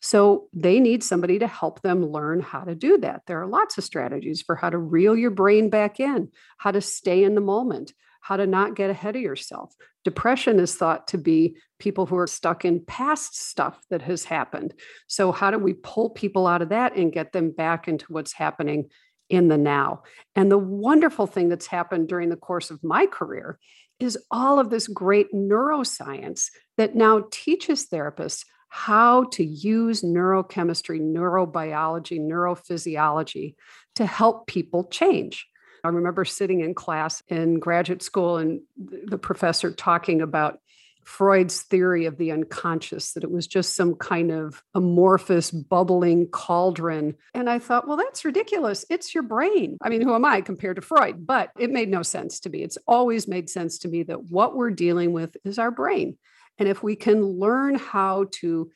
So 0.00 0.48
they 0.54 0.80
need 0.80 1.04
somebody 1.04 1.38
to 1.40 1.46
help 1.46 1.82
them 1.82 2.06
learn 2.06 2.40
how 2.40 2.64
to 2.64 2.74
do 2.74 2.96
that. 2.98 3.22
There 3.26 3.42
are 3.42 3.46
lots 3.46 3.76
of 3.76 3.84
strategies 3.84 4.40
for 4.40 4.56
how 4.56 4.70
to 4.70 4.78
reel 4.78 5.14
your 5.14 5.30
brain 5.30 5.68
back 5.68 6.00
in, 6.00 6.30
how 6.56 6.70
to 6.70 6.80
stay 6.80 7.22
in 7.22 7.34
the 7.34 7.42
moment, 7.42 7.92
how 8.22 8.38
to 8.38 8.46
not 8.46 8.76
get 8.76 8.88
ahead 8.88 9.16
of 9.16 9.22
yourself. 9.22 9.74
Depression 10.04 10.58
is 10.58 10.74
thought 10.74 11.08
to 11.08 11.18
be 11.18 11.56
people 11.78 12.06
who 12.06 12.16
are 12.16 12.26
stuck 12.26 12.64
in 12.64 12.84
past 12.84 13.36
stuff 13.36 13.78
that 13.90 14.02
has 14.02 14.24
happened. 14.24 14.72
So, 15.08 15.30
how 15.32 15.50
do 15.50 15.58
we 15.58 15.74
pull 15.74 16.10
people 16.10 16.46
out 16.46 16.62
of 16.62 16.70
that 16.70 16.96
and 16.96 17.12
get 17.12 17.32
them 17.32 17.50
back 17.50 17.86
into 17.86 18.06
what's 18.08 18.32
happening 18.32 18.88
in 19.28 19.48
the 19.48 19.58
now? 19.58 20.02
And 20.34 20.50
the 20.50 20.58
wonderful 20.58 21.26
thing 21.26 21.48
that's 21.48 21.66
happened 21.66 22.08
during 22.08 22.30
the 22.30 22.36
course 22.36 22.70
of 22.70 22.82
my 22.82 23.06
career 23.06 23.58
is 23.98 24.18
all 24.30 24.58
of 24.58 24.70
this 24.70 24.88
great 24.88 25.32
neuroscience 25.34 26.46
that 26.78 26.94
now 26.94 27.24
teaches 27.30 27.86
therapists 27.86 28.44
how 28.70 29.24
to 29.24 29.44
use 29.44 30.02
neurochemistry, 30.02 31.00
neurobiology, 31.00 32.20
neurophysiology 32.20 33.56
to 33.96 34.06
help 34.06 34.46
people 34.46 34.84
change. 34.84 35.46
I 35.84 35.88
remember 35.88 36.24
sitting 36.24 36.60
in 36.60 36.74
class 36.74 37.22
in 37.28 37.58
graduate 37.58 38.02
school 38.02 38.38
and 38.38 38.60
the 38.76 39.18
professor 39.18 39.70
talking 39.72 40.20
about 40.20 40.58
Freud's 41.04 41.62
theory 41.62 42.06
of 42.06 42.18
the 42.18 42.30
unconscious, 42.30 43.14
that 43.14 43.24
it 43.24 43.30
was 43.30 43.46
just 43.46 43.74
some 43.74 43.94
kind 43.94 44.30
of 44.30 44.62
amorphous, 44.74 45.50
bubbling 45.50 46.28
cauldron. 46.28 47.16
And 47.34 47.48
I 47.48 47.58
thought, 47.58 47.88
well, 47.88 47.96
that's 47.96 48.24
ridiculous. 48.24 48.84
It's 48.90 49.14
your 49.14 49.24
brain. 49.24 49.78
I 49.82 49.88
mean, 49.88 50.02
who 50.02 50.14
am 50.14 50.24
I 50.24 50.40
compared 50.40 50.76
to 50.76 50.82
Freud? 50.82 51.26
But 51.26 51.50
it 51.58 51.70
made 51.70 51.88
no 51.88 52.02
sense 52.02 52.40
to 52.40 52.50
me. 52.50 52.62
It's 52.62 52.78
always 52.86 53.26
made 53.26 53.50
sense 53.50 53.78
to 53.78 53.88
me 53.88 54.04
that 54.04 54.30
what 54.30 54.54
we're 54.54 54.70
dealing 54.70 55.12
with 55.12 55.36
is 55.44 55.58
our 55.58 55.70
brain. 55.70 56.16
And 56.58 56.68
if 56.68 56.82
we 56.82 56.96
can 56.96 57.24
learn 57.24 57.76
how 57.76 58.26
to 58.32 58.70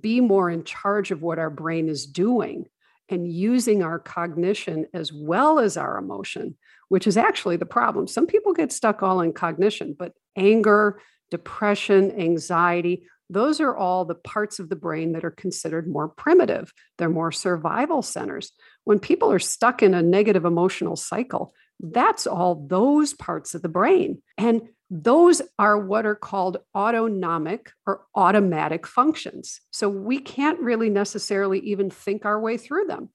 be 0.00 0.20
more 0.20 0.50
in 0.50 0.64
charge 0.64 1.10
of 1.10 1.22
what 1.22 1.38
our 1.38 1.50
brain 1.50 1.88
is 1.88 2.06
doing, 2.06 2.66
and 3.08 3.30
using 3.30 3.82
our 3.82 3.98
cognition 3.98 4.86
as 4.92 5.12
well 5.12 5.58
as 5.58 5.76
our 5.76 5.98
emotion, 5.98 6.56
which 6.88 7.06
is 7.06 7.16
actually 7.16 7.56
the 7.56 7.66
problem. 7.66 8.06
Some 8.06 8.26
people 8.26 8.52
get 8.52 8.72
stuck 8.72 9.02
all 9.02 9.20
in 9.20 9.32
cognition, 9.32 9.94
but 9.98 10.12
anger, 10.36 11.00
depression, 11.30 12.12
anxiety, 12.18 13.06
those 13.28 13.60
are 13.60 13.76
all 13.76 14.04
the 14.04 14.14
parts 14.14 14.58
of 14.58 14.68
the 14.68 14.76
brain 14.76 15.12
that 15.12 15.24
are 15.24 15.32
considered 15.32 15.88
more 15.88 16.08
primitive. 16.08 16.72
They're 16.98 17.08
more 17.08 17.32
survival 17.32 18.02
centers. 18.02 18.52
When 18.84 19.00
people 19.00 19.32
are 19.32 19.40
stuck 19.40 19.82
in 19.82 19.94
a 19.94 20.02
negative 20.02 20.44
emotional 20.44 20.96
cycle, 20.96 21.52
that's 21.80 22.26
all 22.26 22.66
those 22.68 23.14
parts 23.14 23.54
of 23.54 23.62
the 23.62 23.68
brain. 23.68 24.22
And 24.38 24.62
those 24.90 25.42
are 25.58 25.78
what 25.78 26.06
are 26.06 26.14
called 26.14 26.58
autonomic 26.74 27.72
or 27.86 28.02
automatic 28.14 28.86
functions. 28.86 29.60
So 29.70 29.88
we 29.88 30.20
can't 30.20 30.60
really 30.60 30.90
necessarily 30.90 31.58
even 31.60 31.90
think 31.90 32.24
our 32.24 32.40
way 32.40 32.56
through 32.56 32.86
them. 32.86 33.10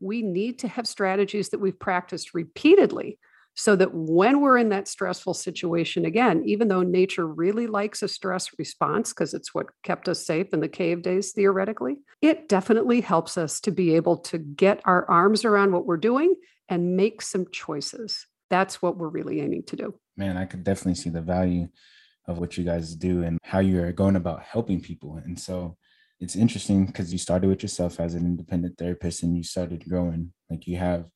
We 0.00 0.22
need 0.22 0.58
to 0.60 0.68
have 0.68 0.88
strategies 0.88 1.50
that 1.50 1.60
we've 1.60 1.78
practiced 1.78 2.34
repeatedly 2.34 3.18
so 3.54 3.76
that 3.76 3.94
when 3.94 4.40
we're 4.40 4.56
in 4.56 4.70
that 4.70 4.88
stressful 4.88 5.34
situation 5.34 6.04
again, 6.04 6.42
even 6.46 6.68
though 6.68 6.82
nature 6.82 7.26
really 7.26 7.66
likes 7.66 8.02
a 8.02 8.08
stress 8.08 8.48
response 8.58 9.12
because 9.12 9.34
it's 9.34 9.54
what 9.54 9.66
kept 9.82 10.08
us 10.08 10.24
safe 10.24 10.52
in 10.52 10.60
the 10.60 10.68
cave 10.68 11.02
days 11.02 11.32
theoretically, 11.32 11.98
it 12.20 12.48
definitely 12.48 13.00
helps 13.00 13.36
us 13.36 13.60
to 13.60 13.70
be 13.70 13.94
able 13.94 14.16
to 14.16 14.38
get 14.38 14.80
our 14.84 15.08
arms 15.10 15.44
around 15.44 15.72
what 15.72 15.86
we're 15.86 15.98
doing 15.98 16.34
and 16.68 16.96
make 16.96 17.20
some 17.20 17.46
choices. 17.52 18.26
That's 18.52 18.82
what 18.82 18.98
we're 18.98 19.08
really 19.08 19.40
aiming 19.40 19.64
to 19.68 19.76
do. 19.76 19.94
Man, 20.16 20.36
I 20.36 20.44
could 20.44 20.62
definitely 20.62 20.96
see 20.96 21.08
the 21.08 21.22
value 21.22 21.68
of 22.28 22.38
what 22.38 22.58
you 22.58 22.64
guys 22.64 22.94
do 22.94 23.22
and 23.22 23.38
how 23.42 23.60
you're 23.60 23.92
going 23.92 24.16
about 24.16 24.42
helping 24.42 24.80
people. 24.80 25.16
And 25.24 25.40
so 25.40 25.78
it's 26.20 26.36
interesting 26.36 26.84
because 26.84 27.10
you 27.12 27.18
started 27.18 27.48
with 27.48 27.62
yourself 27.62 27.98
as 27.98 28.14
an 28.14 28.26
independent 28.26 28.76
therapist 28.76 29.22
and 29.22 29.34
you 29.34 29.42
started 29.42 29.88
growing. 29.88 30.34
Like 30.50 30.66
you 30.66 30.76
have 30.76 31.06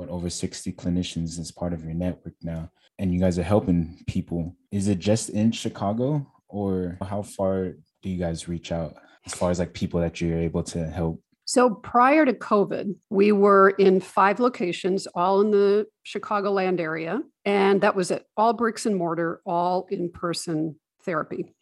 what 0.00 0.08
over 0.08 0.30
60 0.30 0.72
clinicians 0.72 1.38
as 1.38 1.52
part 1.52 1.72
of 1.72 1.84
your 1.84 1.94
network 1.94 2.34
now 2.42 2.70
and 2.98 3.12
you 3.12 3.20
guys 3.20 3.38
are 3.38 3.42
helping 3.42 4.02
people 4.06 4.56
is 4.72 4.88
it 4.88 4.98
just 4.98 5.28
in 5.28 5.52
chicago 5.52 6.26
or 6.48 6.96
how 7.02 7.20
far 7.20 7.72
do 8.02 8.08
you 8.08 8.16
guys 8.16 8.48
reach 8.48 8.72
out 8.72 8.94
as 9.26 9.34
far 9.34 9.50
as 9.50 9.58
like 9.58 9.74
people 9.74 10.00
that 10.00 10.18
you're 10.18 10.38
able 10.38 10.62
to 10.62 10.86
help 10.86 11.22
so 11.50 11.70
prior 11.70 12.24
to 12.24 12.32
covid 12.32 12.94
we 13.10 13.32
were 13.32 13.70
in 13.70 14.00
five 14.00 14.38
locations 14.38 15.08
all 15.08 15.40
in 15.40 15.50
the 15.50 15.84
chicagoland 16.06 16.78
area 16.78 17.20
and 17.44 17.80
that 17.80 17.96
was 17.96 18.12
it 18.12 18.24
all 18.36 18.52
bricks 18.52 18.86
and 18.86 18.94
mortar 18.94 19.40
all 19.44 19.86
in 19.90 20.10
person 20.12 20.76
therapy 21.04 21.52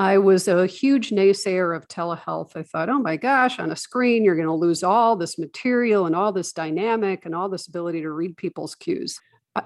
I 0.00 0.18
was 0.18 0.46
a 0.46 0.64
huge 0.64 1.10
naysayer 1.10 1.76
of 1.76 1.88
telehealth. 1.88 2.52
I 2.54 2.62
thought, 2.62 2.88
oh 2.88 3.00
my 3.00 3.16
gosh, 3.16 3.58
on 3.58 3.72
a 3.72 3.76
screen, 3.76 4.24
you're 4.24 4.36
going 4.36 4.46
to 4.46 4.54
lose 4.54 4.84
all 4.84 5.16
this 5.16 5.40
material 5.40 6.06
and 6.06 6.14
all 6.14 6.30
this 6.30 6.52
dynamic 6.52 7.26
and 7.26 7.34
all 7.34 7.48
this 7.48 7.66
ability 7.66 8.02
to 8.02 8.12
read 8.12 8.36
people's 8.36 8.76
cues. 8.76 9.18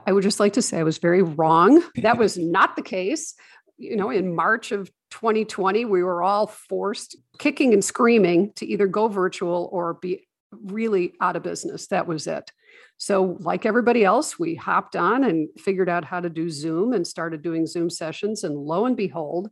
I 0.07 0.13
would 0.13 0.23
just 0.23 0.41
like 0.41 0.55
to 0.55 0.63
say 0.63 0.79
I 0.79 0.85
was 0.85 0.97
very 0.97 1.21
wrong. 1.21 1.83
That 1.97 2.17
was 2.17 2.39
not 2.39 2.77
the 2.77 2.83
case. 2.83 3.35
You 3.77 3.97
know, 3.97 4.09
in 4.09 4.35
March 4.35 4.73
of 4.73 4.91
2020, 5.13 5.85
we 5.85 6.03
were 6.03 6.23
all 6.23 6.47
forced, 6.47 7.17
kicking 7.39 7.73
and 7.73 7.85
screaming, 7.85 8.53
to 8.57 8.67
either 8.67 8.87
go 8.87 9.09
virtual 9.09 9.69
or 9.71 9.95
be 9.95 10.27
really 10.65 11.13
out 11.21 11.37
of 11.37 11.43
business. 11.43 11.87
That 11.89 12.07
was 12.07 12.27
it. 12.27 12.51
So, 12.97 13.37
like 13.41 13.67
everybody 13.67 14.05
else, 14.05 14.39
we 14.39 14.55
hopped 14.55 14.97
on 14.97 15.25
and 15.25 15.49
figured 15.59 15.89
out 15.89 16.05
how 16.05 16.21
to 16.21 16.31
do 16.31 16.49
Zoom 16.49 16.93
and 16.93 17.07
started 17.07 17.43
doing 17.43 17.67
Zoom 17.67 17.91
sessions. 17.91 18.43
And 18.43 18.57
lo 18.57 18.87
and 18.87 18.97
behold, 18.97 19.51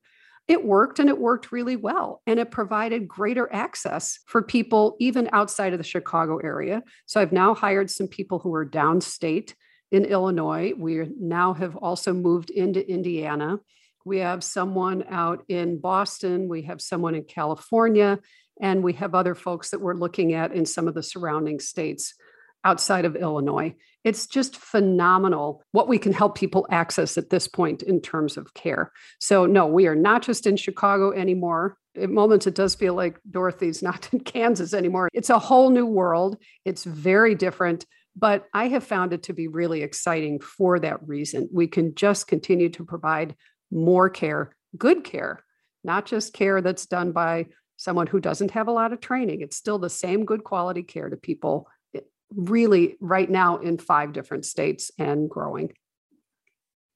it 0.49 0.65
worked 0.65 0.99
and 0.99 1.09
it 1.09 1.19
worked 1.19 1.53
really 1.53 1.77
well. 1.77 2.23
And 2.27 2.41
it 2.41 2.51
provided 2.51 3.07
greater 3.07 3.53
access 3.53 4.19
for 4.27 4.43
people 4.43 4.97
even 4.99 5.29
outside 5.33 5.73
of 5.73 5.79
the 5.79 5.85
Chicago 5.85 6.39
area. 6.39 6.83
So 7.07 7.21
I've 7.21 7.33
now 7.33 7.55
hired 7.55 7.91
some 7.91 8.09
people 8.09 8.39
who 8.39 8.55
are 8.55 8.67
downstate 8.67 9.55
in 9.93 10.05
Illinois. 10.05 10.73
We 10.77 11.07
now 11.19 11.53
have 11.55 11.77
also 11.77 12.13
moved 12.13 12.51
into 12.51 12.89
Indiana. 12.89 13.59
We 14.11 14.19
have 14.19 14.43
someone 14.43 15.05
out 15.09 15.45
in 15.47 15.81
Boston. 15.81 16.49
We 16.49 16.63
have 16.63 16.81
someone 16.81 17.15
in 17.15 17.23
California. 17.23 18.19
And 18.61 18.83
we 18.83 18.95
have 18.95 19.15
other 19.15 19.37
folks 19.37 19.71
that 19.71 19.81
we're 19.81 19.95
looking 19.95 20.33
at 20.33 20.51
in 20.53 20.67
some 20.67 20.89
of 20.89 20.95
the 20.95 21.03
surrounding 21.05 21.61
states 21.61 22.15
outside 22.65 23.05
of 23.05 23.15
Illinois. 23.15 23.77
It's 24.03 24.27
just 24.27 24.57
phenomenal 24.57 25.63
what 25.71 25.87
we 25.87 25.97
can 25.97 26.13
help 26.13 26.35
people 26.35 26.67
access 26.73 27.17
at 27.19 27.31
this 27.31 27.47
point 27.47 27.85
in 27.85 28.01
terms 28.01 28.37
of 28.37 28.53
care. 28.53 28.91
So, 29.21 29.47
no, 29.47 29.69
we 29.69 29.87
are 29.87 29.95
not 29.95 30.23
just 30.23 30.45
in 30.45 30.57
Chicago 30.57 31.13
anymore. 31.13 31.77
At 31.97 32.11
moments, 32.11 32.49
it 32.49 32.57
does 32.57 32.75
feel 32.75 32.95
like 32.95 33.21
Dorothy's 33.31 33.81
not 33.91 34.13
in 34.13 34.19
Kansas 34.19 34.75
anymore. 34.75 35.09
It's 35.13 35.31
a 35.31 35.39
whole 35.39 35.71
new 35.71 35.87
world. 35.87 36.37
It's 36.65 36.83
very 36.83 37.37
different, 37.37 37.87
but 38.17 38.47
I 38.53 38.67
have 38.69 38.83
found 38.83 39.13
it 39.13 39.23
to 39.25 39.33
be 39.33 39.47
really 39.47 39.83
exciting 39.83 40.41
for 40.41 40.81
that 40.81 41.07
reason. 41.07 41.49
We 41.53 41.69
can 41.69 41.95
just 41.95 42.27
continue 42.27 42.71
to 42.71 42.85
provide 42.85 43.37
more 43.71 44.11
care, 44.11 44.55
good 44.77 45.05
care, 45.05 45.43
not 45.85 46.07
just 46.07 46.33
care 46.33 46.61
that's 46.61 46.87
done 46.87 47.13
by 47.13 47.47
someone 47.77 48.07
who 48.07 48.21
doesn't 48.21 48.51
have 48.51 48.69
a 48.69 48.73
lot 48.73 48.93
of 48.93 49.01
training. 49.01 49.41
It's 49.41 49.57
still 49.57 49.79
the 49.79 49.91
same 49.91 50.25
good 50.25 50.45
quality 50.45 50.83
care 50.83 51.09
to 51.09 51.17
people 51.17 51.67
really 52.35 52.97
right 53.01 53.29
now 53.29 53.59
in 53.59 53.79
five 53.79 54.13
different 54.13 54.45
states 54.45 54.91
and 54.99 55.29
growing. 55.29 55.73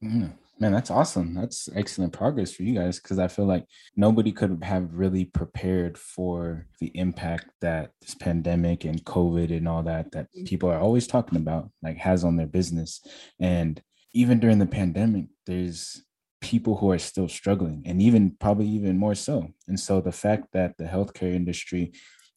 Mm, 0.02 0.34
man, 0.58 0.72
that's 0.72 0.90
awesome. 0.90 1.34
That's 1.34 1.68
excellent 1.74 2.12
progress 2.12 2.52
for 2.52 2.62
you 2.62 2.74
guys 2.74 3.00
because 3.00 3.18
I 3.18 3.28
feel 3.28 3.46
like 3.46 3.64
nobody 3.96 4.32
could 4.32 4.62
have 4.62 4.92
really 4.92 5.24
prepared 5.24 5.98
for 5.98 6.66
the 6.80 6.92
impact 6.94 7.46
that 7.60 7.90
this 8.00 8.14
pandemic 8.14 8.84
and 8.84 9.02
COVID 9.04 9.56
and 9.56 9.66
all 9.66 9.82
that 9.84 10.12
that 10.12 10.28
mm. 10.36 10.46
people 10.46 10.70
are 10.70 10.80
always 10.80 11.06
talking 11.06 11.38
about 11.38 11.70
like 11.82 11.96
has 11.96 12.24
on 12.24 12.36
their 12.36 12.46
business. 12.46 13.00
And 13.40 13.82
even 14.12 14.38
during 14.38 14.58
the 14.58 14.66
pandemic, 14.66 15.26
there's 15.46 16.04
people 16.44 16.76
who 16.76 16.90
are 16.90 16.98
still 16.98 17.26
struggling 17.26 17.82
and 17.86 18.02
even 18.02 18.36
probably 18.38 18.66
even 18.66 18.98
more 18.98 19.14
so. 19.14 19.48
And 19.66 19.80
so 19.80 20.02
the 20.02 20.12
fact 20.12 20.48
that 20.52 20.76
the 20.76 20.84
healthcare 20.84 21.34
industry 21.34 21.92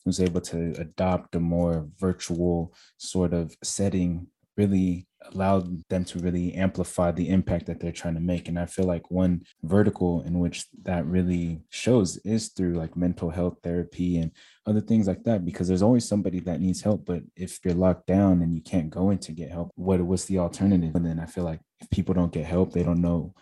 was 0.06 0.22
able 0.22 0.40
to 0.40 0.74
adopt 0.80 1.36
a 1.36 1.40
more 1.42 1.90
virtual 2.00 2.74
sort 2.98 3.34
of 3.34 3.54
setting 3.62 4.28
really 4.56 5.06
allowed 5.34 5.84
them 5.90 6.06
to 6.06 6.20
really 6.20 6.54
amplify 6.54 7.12
the 7.12 7.28
impact 7.28 7.66
that 7.66 7.82
they're 7.82 7.92
trying 7.92 8.14
to 8.14 8.20
make 8.20 8.48
and 8.48 8.58
i 8.58 8.66
feel 8.66 8.86
like 8.86 9.12
one 9.12 9.42
vertical 9.64 10.22
in 10.22 10.40
which 10.40 10.66
that 10.84 11.06
really 11.06 11.60
shows 11.70 12.18
is 12.18 12.50
through 12.50 12.74
like 12.74 12.96
mental 12.96 13.30
health 13.30 13.58
therapy 13.62 14.20
and 14.20 14.32
other 14.66 14.80
things 14.80 15.06
like 15.08 15.24
that 15.24 15.44
because 15.44 15.68
there's 15.68 15.82
always 15.82 16.08
somebody 16.08 16.40
that 16.40 16.62
needs 16.62 16.82
help 16.82 17.06
but 17.06 17.22
if 17.36 17.60
you're 17.64 17.74
locked 17.74 18.08
down 18.08 18.42
and 18.42 18.56
you 18.56 18.62
can't 18.62 18.90
go 18.90 19.10
in 19.10 19.18
to 19.18 19.32
get 19.32 19.52
help 19.52 19.70
what 19.76 20.06
was 20.06 20.26
the 20.26 20.40
alternative 20.40 20.96
and 20.96 21.06
then 21.06 21.20
i 21.20 21.26
feel 21.26 21.44
like 21.44 21.60
if 21.82 21.90
people 21.90 22.14
don't 22.14 22.32
get 22.32 22.46
help 22.46 22.72
they 22.72 22.84
don't 22.84 23.02
know 23.02 23.34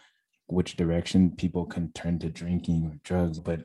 which 0.48 0.78
direction 0.78 1.32
people 1.36 1.66
can 1.66 1.92
turn 1.94 2.20
to 2.20 2.30
drinking 2.30 2.86
or 2.86 3.00
drugs 3.04 3.40
but 3.40 3.64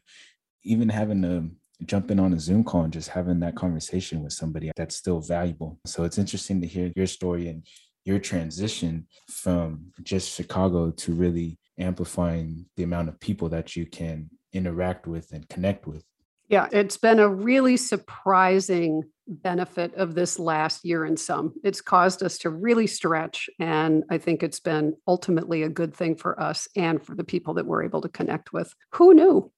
even 0.62 0.88
having 0.88 1.24
a 1.24 1.48
jumping 1.86 2.20
on 2.20 2.32
a 2.32 2.40
Zoom 2.40 2.64
call 2.64 2.84
and 2.84 2.92
just 2.92 3.08
having 3.08 3.40
that 3.40 3.56
conversation 3.56 4.22
with 4.22 4.32
somebody 4.32 4.70
that's 4.76 4.96
still 4.96 5.20
valuable. 5.20 5.78
So 5.86 6.04
it's 6.04 6.18
interesting 6.18 6.60
to 6.60 6.66
hear 6.66 6.92
your 6.94 7.06
story 7.06 7.48
and 7.48 7.66
your 8.04 8.18
transition 8.18 9.06
from 9.28 9.92
just 10.02 10.34
Chicago 10.34 10.90
to 10.90 11.12
really 11.12 11.58
amplifying 11.78 12.66
the 12.76 12.82
amount 12.82 13.08
of 13.08 13.20
people 13.20 13.48
that 13.50 13.76
you 13.76 13.86
can 13.86 14.30
interact 14.52 15.06
with 15.06 15.32
and 15.32 15.48
connect 15.48 15.86
with. 15.86 16.04
Yeah, 16.48 16.68
it's 16.72 16.96
been 16.96 17.20
a 17.20 17.28
really 17.28 17.76
surprising 17.76 19.04
benefit 19.30 19.94
of 19.94 20.14
this 20.14 20.38
last 20.38 20.84
year 20.84 21.04
and 21.04 21.18
some. 21.18 21.54
It's 21.62 21.80
caused 21.80 22.22
us 22.22 22.38
to 22.38 22.50
really 22.50 22.86
stretch. 22.86 23.48
And 23.58 24.04
I 24.10 24.18
think 24.18 24.42
it's 24.42 24.60
been 24.60 24.96
ultimately 25.06 25.62
a 25.62 25.68
good 25.68 25.94
thing 25.94 26.16
for 26.16 26.40
us 26.40 26.68
and 26.76 27.02
for 27.02 27.14
the 27.14 27.24
people 27.24 27.54
that 27.54 27.66
we're 27.66 27.84
able 27.84 28.02
to 28.02 28.08
connect 28.08 28.52
with. 28.52 28.74
Who 28.94 29.14
knew? 29.14 29.52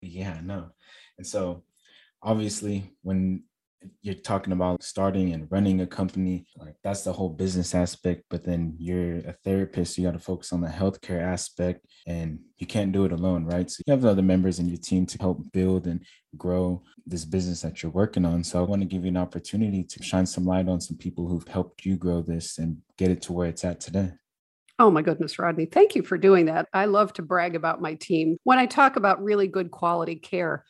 Yeah, 0.00 0.40
no. 0.42 0.70
And 1.16 1.26
so 1.26 1.62
obviously 2.22 2.90
when 3.02 3.44
you're 4.02 4.14
talking 4.14 4.52
about 4.52 4.82
starting 4.82 5.32
and 5.32 5.50
running 5.50 5.80
a 5.80 5.86
company, 5.86 6.46
like 6.56 6.74
that's 6.82 7.02
the 7.02 7.12
whole 7.12 7.28
business 7.28 7.74
aspect. 7.74 8.24
But 8.30 8.44
then 8.44 8.74
you're 8.78 9.18
a 9.18 9.34
therapist, 9.44 9.96
you 9.98 10.04
got 10.04 10.12
to 10.12 10.18
focus 10.18 10.52
on 10.52 10.60
the 10.60 10.68
healthcare 10.68 11.22
aspect 11.22 11.86
and 12.06 12.38
you 12.58 12.66
can't 12.66 12.92
do 12.92 13.04
it 13.04 13.12
alone, 13.12 13.44
right? 13.44 13.70
So 13.70 13.82
you 13.86 13.92
have 13.92 14.04
other 14.04 14.22
members 14.22 14.58
in 14.58 14.68
your 14.68 14.78
team 14.78 15.06
to 15.06 15.18
help 15.18 15.50
build 15.52 15.86
and 15.86 16.04
grow 16.36 16.82
this 17.06 17.24
business 17.24 17.62
that 17.62 17.82
you're 17.82 17.92
working 17.92 18.24
on. 18.24 18.44
So 18.44 18.58
I 18.58 18.62
want 18.62 18.82
to 18.82 18.88
give 18.88 19.04
you 19.04 19.10
an 19.10 19.16
opportunity 19.16 19.82
to 19.84 20.02
shine 20.02 20.26
some 20.26 20.44
light 20.44 20.68
on 20.68 20.80
some 20.80 20.96
people 20.96 21.28
who've 21.28 21.46
helped 21.48 21.84
you 21.84 21.96
grow 21.96 22.22
this 22.22 22.58
and 22.58 22.78
get 22.96 23.10
it 23.10 23.22
to 23.22 23.32
where 23.32 23.48
it's 23.48 23.64
at 23.64 23.80
today. 23.80 24.12
Oh 24.78 24.90
my 24.90 25.02
goodness, 25.02 25.38
Rodney. 25.38 25.66
Thank 25.66 25.94
you 25.94 26.02
for 26.02 26.18
doing 26.18 26.46
that. 26.46 26.66
I 26.72 26.86
love 26.86 27.12
to 27.14 27.22
brag 27.22 27.54
about 27.54 27.80
my 27.80 27.94
team. 27.94 28.36
When 28.44 28.58
I 28.58 28.66
talk 28.66 28.96
about 28.96 29.22
really 29.22 29.46
good 29.46 29.70
quality 29.70 30.16
care, 30.16 30.64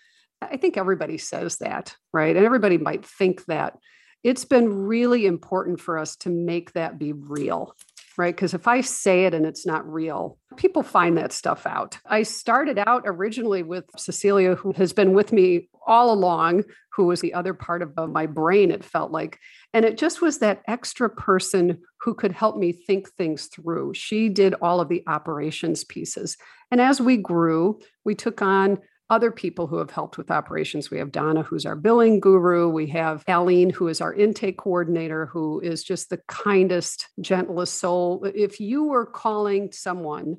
I 0.51 0.57
think 0.57 0.77
everybody 0.77 1.19
says 1.19 1.59
that, 1.59 1.97
right? 2.13 2.37
And 2.37 2.45
everybody 2.45 2.79
might 2.79 3.05
think 3.05 3.45
that. 3.47 3.79
It's 4.25 4.45
been 4.45 4.73
really 4.73 5.27
important 5.27 5.81
for 5.81 5.99
us 5.99 6.17
to 6.19 6.31
make 6.31 6.73
that 6.73 6.99
be 6.99 7.13
real, 7.13 7.75
right? 8.17 8.35
Because 8.35 8.55
if 8.55 8.69
I 8.69 8.81
say 8.81 9.25
it 9.25 9.35
and 9.35 9.45
it's 9.45 9.67
not 9.67 9.91
real, 9.91 10.39
people 10.57 10.85
find 10.85 11.19
that 11.19 11.33
stuff 11.33 11.67
out. 11.67 11.99
I 12.07 12.23
started 12.23 12.79
out 12.79 13.03
originally 13.05 13.65
with 13.65 13.85
Cecilia, 13.97 14.55
who 14.55 14.73
has 14.75 14.93
been 14.93 15.13
with 15.13 15.33
me 15.33 15.69
all 15.87 16.13
along, 16.13 16.63
who 16.95 17.07
was 17.07 17.21
the 17.21 17.35
other 17.35 17.53
part 17.53 17.83
of 17.83 17.97
my 18.11 18.27
brain, 18.27 18.71
it 18.71 18.85
felt 18.85 19.11
like. 19.11 19.39
And 19.75 19.85
it 19.85 19.99
just 19.99 20.23
was 20.23 20.39
that 20.39 20.63
extra 20.69 21.11
person 21.11 21.81
who 22.03 22.15
could 22.15 22.33
help 22.33 22.57
me 22.57 22.71
think 22.73 23.09
things 23.11 23.47
through. 23.47 23.95
She 23.95 24.29
did 24.29 24.55
all 24.63 24.81
of 24.81 24.89
the 24.89 25.03
operations 25.09 25.83
pieces. 25.83 26.37
And 26.71 26.81
as 26.81 27.01
we 27.01 27.17
grew, 27.17 27.81
we 28.05 28.15
took 28.15 28.41
on 28.41 28.79
other 29.13 29.31
people 29.31 29.67
who 29.67 29.77
have 29.77 29.91
helped 29.91 30.17
with 30.17 30.31
operations. 30.31 30.91
We 30.91 30.97
have 30.97 31.13
Donna, 31.13 31.43
who's 31.43 31.67
our 31.67 31.77
billing 31.77 32.19
guru. 32.19 32.71
We 32.71 32.87
have 32.89 33.23
Aline, 33.29 33.69
who 33.69 33.89
is 33.89 34.01
our 34.01 34.15
intake 34.15 34.57
coordinator, 34.57 35.27
who 35.27 35.61
is 35.61 35.85
just 35.85 36.09
the 36.09 36.23
kindest, 36.29 37.09
gentlest 37.21 37.79
soul. 37.79 38.25
If 38.35 38.59
you 38.59 38.85
were 38.85 39.05
calling 39.05 39.71
someone, 39.71 40.39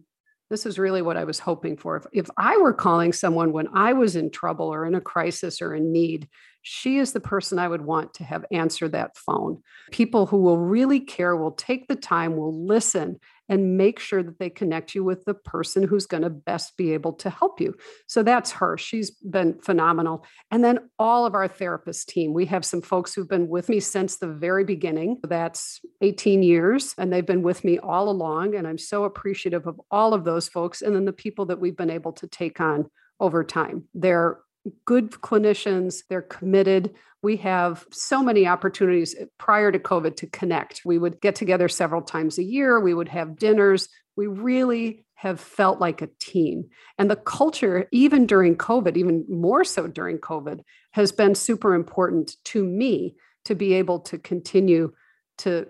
this 0.50 0.66
is 0.66 0.80
really 0.80 1.04
what 1.04 1.18
I 1.18 1.24
was 1.24 1.38
hoping 1.38 1.78
for. 1.78 1.98
If, 1.98 2.06
if 2.14 2.30
I 2.36 2.58
were 2.58 2.74
calling 2.74 3.14
someone 3.14 3.54
when 3.54 3.68
I 3.76 3.94
was 3.94 4.16
in 4.16 4.32
trouble 4.32 4.74
or 4.74 4.88
in 4.88 4.96
a 4.96 5.02
crisis 5.02 5.62
or 5.62 5.76
in 5.76 5.92
need, 5.92 6.28
she 6.64 6.98
is 6.98 7.14
the 7.14 7.20
person 7.20 7.60
I 7.60 7.68
would 7.68 7.82
want 7.82 8.16
to 8.16 8.24
have 8.24 8.44
answer 8.52 8.90
that 8.90 9.16
phone. 9.18 9.62
People 9.92 10.26
who 10.26 10.38
will 10.38 10.58
really 10.58 11.00
care, 11.00 11.36
will 11.36 11.52
take 11.52 11.88
the 11.88 11.96
time, 11.96 12.38
will 12.38 12.66
listen, 12.66 13.20
and 13.50 13.78
make 13.78 14.00
sure 14.00 14.24
that 14.24 14.40
they 14.40 14.50
connect 14.50 14.96
you 14.96 15.04
with 15.04 15.26
the 15.26 15.34
person 15.34 15.84
who's 15.84 16.06
going 16.06 16.24
to 16.24 16.30
best 16.30 16.78
be 16.78 16.94
able 16.94 17.14
to 17.14 17.30
help 17.30 17.60
you. 17.60 17.74
So 18.08 18.24
that's 18.24 18.52
her. 18.52 18.78
She's 18.78 19.12
been 19.12 19.60
phenomenal. 19.62 20.26
And 20.52 20.64
then 20.64 20.90
all 20.98 21.26
of 21.26 21.36
our 21.36 21.48
therapist 21.48 22.10
team. 22.10 22.34
We 22.34 22.46
have 22.48 22.66
some 22.66 22.82
folks 22.82 23.14
who've 23.14 23.28
been 23.28 23.50
with 23.50 23.70
me 23.70 23.80
since 23.80 24.18
the 24.18 24.28
very 24.28 24.64
beginning. 24.64 25.20
That's 25.28 25.82
18 26.02 26.44
years, 26.44 26.94
and 26.98 27.12
they've 27.12 27.26
been 27.26 27.44
with 27.44 27.64
me 27.64 27.80
all 27.80 28.10
along. 28.10 28.56
And 28.56 28.68
I'm 28.68 28.78
so 28.78 29.04
appreciative 29.04 29.68
of 29.68 29.80
all 29.92 30.14
of 30.14 30.24
those 30.24 30.48
folks. 30.48 30.82
And 30.82 30.96
then 30.96 31.06
the 31.06 31.14
people 31.14 31.46
that 31.48 31.60
we've 31.60 31.78
been 31.78 31.90
able 31.90 32.14
to 32.14 32.28
take 32.28 32.60
on 32.60 32.90
over 33.20 33.44
time. 33.44 33.86
They're 33.94 34.40
good 34.86 35.12
clinicians, 35.12 36.04
they're 36.10 36.22
committed. 36.22 36.94
We 37.22 37.38
have 37.38 37.86
so 37.92 38.22
many 38.24 38.48
opportunities 38.48 39.16
eh, 39.20 39.26
prior 39.38 39.72
to 39.72 39.80
COVID 39.80 40.16
to 40.18 40.28
connect. 40.28 40.82
We 40.86 40.98
would 40.98 41.22
get 41.22 41.36
together 41.36 41.68
several 41.68 42.02
times 42.02 42.38
a 42.38 42.44
year, 42.44 42.80
we 42.80 42.94
would 42.94 43.10
have 43.10 43.38
dinners. 43.38 43.90
We 44.16 44.28
really 44.28 45.06
have 45.16 45.40
felt 45.40 45.80
like 45.80 46.02
a 46.02 46.10
team. 46.20 46.66
And 47.00 47.10
the 47.10 47.16
culture, 47.16 47.88
even 47.92 48.26
during 48.28 48.58
COVID, 48.58 48.98
even 48.98 49.26
more 49.30 49.64
so 49.64 49.88
during 49.88 50.18
COVID, 50.18 50.60
has 50.92 51.12
been 51.12 51.34
super 51.34 51.74
important 51.74 52.36
to 52.46 52.64
me 52.64 53.16
to 53.46 53.56
be 53.56 53.74
able 53.74 54.00
to 54.02 54.18
continue 54.18 54.92
to 55.40 55.68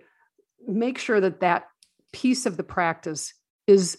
make 0.67 0.97
sure 0.97 1.21
that 1.21 1.39
that 1.41 1.65
piece 2.11 2.45
of 2.45 2.57
the 2.57 2.63
practice 2.63 3.33
is 3.67 3.97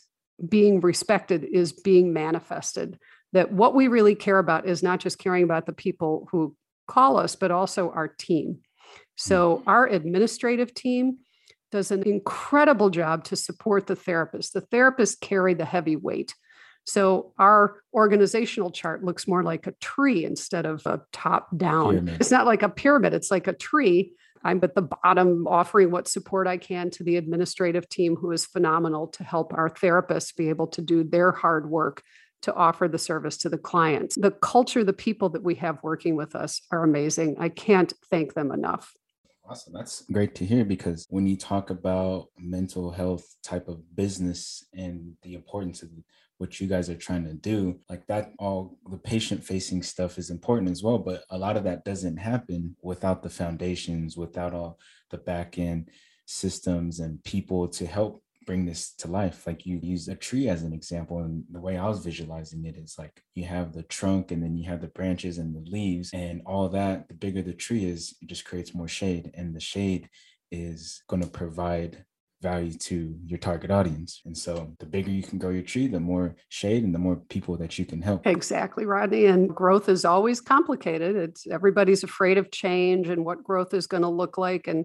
being 0.48 0.80
respected, 0.80 1.44
is 1.44 1.72
being 1.72 2.12
manifested 2.12 2.98
that 3.34 3.52
what 3.52 3.74
we 3.74 3.88
really 3.88 4.14
care 4.14 4.38
about 4.38 4.66
is 4.66 4.82
not 4.82 5.00
just 5.00 5.18
caring 5.18 5.42
about 5.42 5.66
the 5.66 5.72
people 5.72 6.28
who 6.30 6.56
call 6.86 7.18
us, 7.18 7.34
but 7.36 7.50
also 7.50 7.90
our 7.90 8.08
team. 8.08 8.60
So, 9.16 9.56
mm-hmm. 9.56 9.68
our 9.68 9.86
administrative 9.86 10.72
team 10.72 11.18
does 11.70 11.90
an 11.90 12.04
incredible 12.04 12.90
job 12.90 13.24
to 13.24 13.36
support 13.36 13.86
the 13.86 13.96
therapist. 13.96 14.54
The 14.54 14.62
therapists 14.62 15.20
carry 15.20 15.54
the 15.54 15.64
heavy 15.64 15.96
weight. 15.96 16.34
So, 16.86 17.32
our 17.38 17.80
organizational 17.92 18.70
chart 18.70 19.04
looks 19.04 19.26
more 19.26 19.42
like 19.42 19.66
a 19.66 19.74
tree 19.80 20.24
instead 20.24 20.64
of 20.64 20.86
a 20.86 21.02
top 21.12 21.48
down. 21.56 21.90
Pyramid. 21.90 22.20
It's 22.20 22.30
not 22.30 22.46
like 22.46 22.62
a 22.62 22.68
pyramid, 22.68 23.14
it's 23.14 23.32
like 23.32 23.48
a 23.48 23.52
tree. 23.52 24.14
I'm 24.46 24.60
at 24.62 24.74
the 24.74 24.82
bottom 24.82 25.46
offering 25.48 25.90
what 25.90 26.06
support 26.06 26.46
I 26.46 26.58
can 26.58 26.90
to 26.90 27.02
the 27.02 27.16
administrative 27.16 27.88
team, 27.88 28.14
who 28.14 28.30
is 28.30 28.44
phenomenal 28.44 29.08
to 29.08 29.24
help 29.24 29.54
our 29.54 29.70
therapists 29.70 30.36
be 30.36 30.50
able 30.50 30.66
to 30.68 30.82
do 30.82 31.02
their 31.02 31.32
hard 31.32 31.68
work 31.68 32.02
to 32.44 32.54
offer 32.54 32.88
the 32.88 32.98
service 32.98 33.36
to 33.38 33.48
the 33.48 33.58
clients. 33.58 34.16
The 34.16 34.30
culture, 34.30 34.84
the 34.84 34.92
people 34.92 35.30
that 35.30 35.42
we 35.42 35.54
have 35.56 35.82
working 35.82 36.14
with 36.14 36.34
us 36.34 36.60
are 36.70 36.84
amazing. 36.84 37.36
I 37.38 37.48
can't 37.48 37.92
thank 38.10 38.34
them 38.34 38.52
enough. 38.52 38.94
Awesome. 39.46 39.74
That's 39.74 40.04
great 40.10 40.34
to 40.36 40.46
hear 40.46 40.64
because 40.64 41.06
when 41.10 41.26
you 41.26 41.36
talk 41.36 41.70
about 41.70 42.28
mental 42.38 42.90
health 42.90 43.24
type 43.42 43.68
of 43.68 43.82
business 43.94 44.64
and 44.72 45.14
the 45.22 45.34
importance 45.34 45.82
of 45.82 45.90
what 46.38 46.60
you 46.60 46.66
guys 46.66 46.88
are 46.88 46.96
trying 46.96 47.24
to 47.24 47.34
do, 47.34 47.78
like 47.90 48.06
that, 48.06 48.32
all 48.38 48.78
the 48.90 48.98
patient 48.98 49.44
facing 49.44 49.82
stuff 49.82 50.18
is 50.18 50.30
important 50.30 50.70
as 50.70 50.82
well. 50.82 50.98
But 50.98 51.24
a 51.30 51.38
lot 51.38 51.56
of 51.56 51.64
that 51.64 51.84
doesn't 51.84 52.16
happen 52.16 52.76
without 52.82 53.22
the 53.22 53.30
foundations, 53.30 54.16
without 54.16 54.54
all 54.54 54.78
the 55.10 55.18
back 55.18 55.58
end 55.58 55.90
systems 56.26 57.00
and 57.00 57.22
people 57.22 57.68
to 57.68 57.86
help 57.86 58.23
bring 58.46 58.64
this 58.64 58.94
to 58.94 59.08
life 59.08 59.46
like 59.46 59.66
you 59.66 59.78
use 59.82 60.08
a 60.08 60.14
tree 60.14 60.48
as 60.48 60.62
an 60.62 60.72
example 60.72 61.18
and 61.18 61.44
the 61.50 61.60
way 61.60 61.76
i 61.76 61.86
was 61.86 62.04
visualizing 62.04 62.64
it 62.64 62.76
is 62.76 62.96
like 62.98 63.22
you 63.34 63.44
have 63.44 63.72
the 63.72 63.82
trunk 63.84 64.30
and 64.30 64.42
then 64.42 64.56
you 64.56 64.68
have 64.68 64.80
the 64.80 64.88
branches 64.88 65.38
and 65.38 65.54
the 65.54 65.70
leaves 65.70 66.10
and 66.12 66.42
all 66.46 66.68
that 66.68 67.08
the 67.08 67.14
bigger 67.14 67.42
the 67.42 67.52
tree 67.52 67.84
is 67.84 68.16
it 68.20 68.28
just 68.28 68.44
creates 68.44 68.74
more 68.74 68.88
shade 68.88 69.30
and 69.34 69.54
the 69.54 69.60
shade 69.60 70.08
is 70.50 71.02
going 71.08 71.22
to 71.22 71.28
provide 71.28 72.04
value 72.44 72.72
to 72.76 73.16
your 73.24 73.38
target 73.38 73.70
audience. 73.70 74.20
And 74.26 74.36
so 74.36 74.76
the 74.78 74.86
bigger 74.86 75.10
you 75.10 75.22
can 75.22 75.38
grow 75.38 75.50
your 75.50 75.62
tree, 75.62 75.86
the 75.86 75.98
more 75.98 76.36
shade 76.50 76.84
and 76.84 76.94
the 76.94 76.98
more 76.98 77.16
people 77.16 77.56
that 77.56 77.78
you 77.78 77.86
can 77.86 78.02
help. 78.02 78.26
Exactly, 78.26 78.84
Rodney. 78.84 79.24
And 79.24 79.48
growth 79.48 79.88
is 79.88 80.04
always 80.04 80.42
complicated. 80.42 81.16
It's 81.16 81.46
everybody's 81.46 82.04
afraid 82.04 82.36
of 82.36 82.50
change 82.50 83.08
and 83.08 83.24
what 83.24 83.42
growth 83.42 83.72
is 83.72 83.86
going 83.86 84.02
to 84.02 84.10
look 84.10 84.36
like. 84.36 84.68
And 84.68 84.84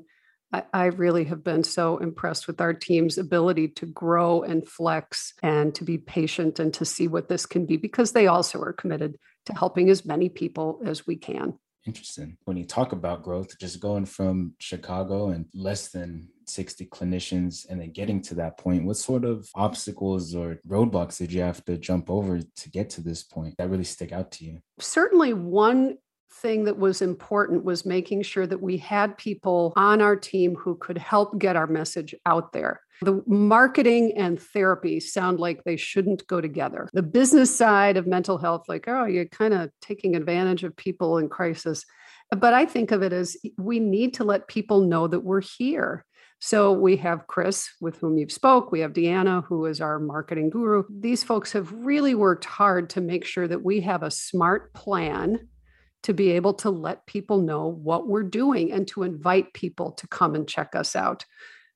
I, 0.52 0.64
I 0.74 0.86
really 0.86 1.26
have 1.26 1.44
been 1.44 1.64
so 1.64 1.98
impressed 1.98 2.48
with 2.48 2.60
our 2.62 2.74
team's 2.74 3.18
ability 3.18 3.70
to 3.70 3.86
grow 3.86 4.42
and 4.42 4.68
flex 4.68 5.34
and 5.44 5.74
to 5.76 5.84
be 5.84 5.98
patient 5.98 6.60
and 6.60 6.74
to 6.76 6.86
see 6.86 7.08
what 7.08 7.30
this 7.30 7.46
can 7.46 7.66
be 7.66 7.78
because 7.78 8.12
they 8.12 8.28
also 8.28 8.62
are 8.62 8.74
committed 8.74 9.18
to 9.46 9.54
helping 9.54 9.90
as 9.90 10.06
many 10.06 10.30
people 10.30 10.82
as 10.86 11.06
we 11.06 11.16
can. 11.16 11.58
Interesting. 11.86 12.38
When 12.44 12.58
you 12.58 12.66
talk 12.66 12.92
about 12.92 13.24
growth, 13.24 13.58
just 13.58 13.80
going 13.80 14.06
from 14.06 14.54
Chicago 14.60 15.30
and 15.30 15.46
less 15.54 15.90
than 15.90 16.28
60 16.46 16.86
clinicians 16.88 17.68
and 17.70 17.80
then 17.80 17.92
getting 17.92 18.22
to 18.24 18.36
that 18.36 18.58
point, 18.58 18.84
what 18.84 18.98
sort 18.98 19.24
of 19.24 19.50
obstacles 19.56 20.36
or 20.36 20.60
roadblocks 20.68 21.18
did 21.18 21.32
you 21.32 21.42
have 21.42 21.64
to 21.66 21.78
jump 21.78 22.10
over 22.10 22.42
to 22.42 22.70
get 22.70 22.90
to 22.92 23.02
this 23.02 23.24
point 23.24 23.56
that 23.58 23.70
really 23.70 23.84
stick 23.84 24.12
out 24.12 24.32
to 24.32 24.46
you? 24.46 24.60
Certainly, 24.80 25.34
one 25.34 25.98
thing 26.32 26.66
that 26.66 26.78
was 26.78 27.02
important 27.02 27.64
was 27.64 27.86
making 27.86 28.24
sure 28.24 28.48
that 28.48 28.62
we 28.62 28.78
had 28.78 29.18
people 29.18 29.74
on 29.76 30.02
our 30.02 30.16
team 30.16 30.56
who 30.56 30.76
could 30.76 30.98
help 30.98 31.40
get 31.40 31.56
our 31.56 31.68
message 31.68 32.16
out 32.26 32.54
there. 32.54 32.82
The 33.02 33.24
marketing 33.26 34.14
and 34.18 34.40
therapy 34.40 35.00
sound 35.00 35.40
like 35.40 35.64
they 35.64 35.78
shouldn't 35.78 36.28
go 36.28 36.42
together. 36.42 36.90
The 36.94 37.02
business 37.02 37.56
side 37.56 37.96
of 37.96 38.08
mental 38.08 38.38
health, 38.38 38.66
like, 38.68 38.88
oh, 38.88 39.06
you're 39.06 39.26
kind 39.26 39.54
of 39.54 39.72
taking 39.82 40.16
advantage 40.16 40.64
of 40.64 40.76
people 40.76 41.18
in 41.18 41.30
crisis. 41.30 41.86
But 42.32 42.54
I 42.54 42.66
think 42.66 42.92
of 42.92 43.02
it 43.02 43.14
as 43.14 43.38
we 43.58 43.80
need 43.80 44.16
to 44.16 44.24
let 44.24 44.48
people 44.48 44.82
know 44.82 45.08
that 45.08 45.22
we're 45.22 45.42
here. 45.42 46.06
So 46.42 46.72
we 46.72 46.98
have 46.98 47.28
Chris, 47.28 47.70
with 47.82 47.98
whom 47.98 48.18
you've 48.18 48.32
spoke. 48.32 48.72
We 48.72 48.80
have 48.82 48.94
Deanna, 48.94 49.44
who 49.46 49.66
is 49.66 49.82
our 49.82 50.00
marketing 50.00 50.50
guru. 50.50 50.84
These 50.90 51.24
folks 51.24 51.52
have 51.54 51.72
really 51.72 52.16
worked 52.16 52.46
hard 52.46 52.90
to 52.92 53.02
make 53.02 53.26
sure 53.26 53.48
that 53.48 53.64
we 53.64 53.82
have 53.82 54.04
a 54.04 54.12
smart 54.12 54.74
plan 54.74 55.50
to 56.04 56.14
be 56.14 56.32
able 56.32 56.54
to 56.56 56.70
let 56.70 57.06
people 57.06 57.42
know 57.42 57.68
what 57.68 58.08
we're 58.08 58.24
doing 58.24 58.72
and 58.72 58.88
to 58.88 59.04
invite 59.04 59.54
people 59.54 59.92
to 59.94 60.08
come 60.08 60.36
and 60.36 60.48
check 60.48 60.76
us 60.76 60.96
out. 60.96 61.26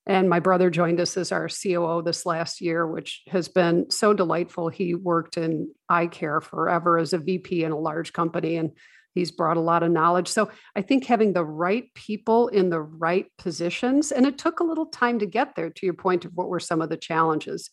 And 0.06 0.30
my 0.30 0.40
brother 0.40 0.70
joined 0.70 1.00
us 1.00 1.16
as 1.16 1.32
our 1.32 1.48
COO 1.48 2.02
this 2.04 2.26
last 2.26 2.60
year, 2.60 2.86
which 2.86 3.22
has 3.30 3.48
been 3.48 3.90
so 3.90 4.14
delightful. 4.14 4.68
He 4.68 4.96
worked 4.96 5.38
in 5.38 5.72
eye 5.88 6.08
care 6.08 6.42
forever 6.42 6.98
as 6.98 7.14
a 7.14 7.18
VP 7.18 7.64
in 7.64 7.72
a 7.72 7.80
large 7.80 8.12
company, 8.12 8.58
and 8.58 8.72
he's 9.14 9.32
brought 9.32 9.56
a 9.56 9.62
lot 9.62 9.84
of 9.84 9.92
knowledge. 9.92 10.28
So 10.28 10.52
I 10.76 10.82
think 10.82 11.06
having 11.06 11.32
the 11.32 11.46
right 11.46 11.94
people 11.94 12.50
in 12.50 12.70
the 12.70 12.82
right 12.82 13.28
positions, 13.38 14.12
and 14.12 14.26
it 14.26 14.38
took 14.38 14.60
a 14.60 14.66
little 14.66 14.88
time 14.88 15.20
to 15.20 15.26
get 15.26 15.56
there, 15.56 15.70
to 15.70 15.86
your 15.86 15.94
point 15.94 16.26
of 16.26 16.32
what 16.36 16.50
were 16.50 16.60
some 16.60 16.82
of 16.82 16.90
the 16.90 16.98
challenges 16.98 17.70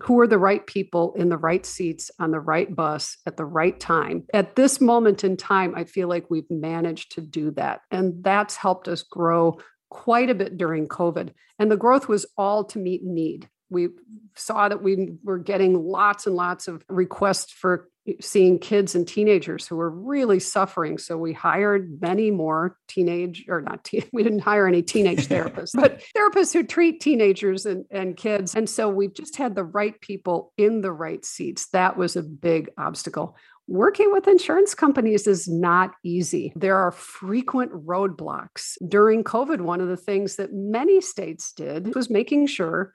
who 0.00 0.20
are 0.20 0.26
the 0.26 0.38
right 0.38 0.66
people 0.66 1.14
in 1.16 1.28
the 1.28 1.38
right 1.38 1.64
seats 1.64 2.10
on 2.18 2.30
the 2.30 2.40
right 2.40 2.74
bus 2.74 3.16
at 3.26 3.36
the 3.36 3.44
right 3.44 3.78
time. 3.80 4.24
At 4.34 4.56
this 4.56 4.80
moment 4.80 5.24
in 5.24 5.36
time, 5.36 5.74
I 5.74 5.84
feel 5.84 6.08
like 6.08 6.30
we've 6.30 6.50
managed 6.50 7.12
to 7.12 7.20
do 7.20 7.50
that. 7.52 7.80
And 7.90 8.22
that's 8.22 8.56
helped 8.56 8.88
us 8.88 9.02
grow 9.02 9.58
quite 9.90 10.28
a 10.28 10.34
bit 10.34 10.58
during 10.58 10.88
COVID. 10.88 11.30
And 11.58 11.70
the 11.70 11.76
growth 11.76 12.08
was 12.08 12.26
all 12.36 12.64
to 12.64 12.78
meet 12.78 13.02
need. 13.02 13.48
We 13.70 13.88
saw 14.34 14.68
that 14.68 14.82
we 14.82 15.14
were 15.24 15.38
getting 15.38 15.74
lots 15.74 16.26
and 16.26 16.36
lots 16.36 16.68
of 16.68 16.84
requests 16.88 17.52
for 17.52 17.88
seeing 18.20 18.58
kids 18.58 18.94
and 18.94 19.06
teenagers 19.06 19.66
who 19.66 19.76
were 19.76 19.90
really 19.90 20.38
suffering. 20.38 20.98
So 20.98 21.16
we 21.16 21.32
hired 21.32 22.00
many 22.00 22.30
more 22.30 22.76
teenage 22.88 23.44
or 23.48 23.60
not, 23.60 23.84
teen, 23.84 24.04
we 24.12 24.22
didn't 24.22 24.40
hire 24.40 24.66
any 24.66 24.82
teenage 24.82 25.26
therapists, 25.28 25.72
but 25.74 26.02
therapists 26.16 26.52
who 26.52 26.62
treat 26.62 27.00
teenagers 27.00 27.66
and, 27.66 27.84
and 27.90 28.16
kids. 28.16 28.54
And 28.54 28.68
so 28.68 28.88
we've 28.88 29.14
just 29.14 29.36
had 29.36 29.54
the 29.54 29.64
right 29.64 30.00
people 30.00 30.52
in 30.56 30.80
the 30.80 30.92
right 30.92 31.24
seats. 31.24 31.68
That 31.68 31.96
was 31.96 32.16
a 32.16 32.22
big 32.22 32.70
obstacle. 32.78 33.36
Working 33.68 34.12
with 34.12 34.28
insurance 34.28 34.74
companies 34.74 35.26
is 35.26 35.48
not 35.48 35.90
easy. 36.04 36.52
There 36.54 36.76
are 36.76 36.92
frequent 36.92 37.72
roadblocks. 37.72 38.76
During 38.86 39.24
COVID, 39.24 39.60
one 39.60 39.80
of 39.80 39.88
the 39.88 39.96
things 39.96 40.36
that 40.36 40.52
many 40.52 41.00
states 41.00 41.52
did 41.52 41.92
was 41.96 42.08
making 42.08 42.46
sure 42.46 42.92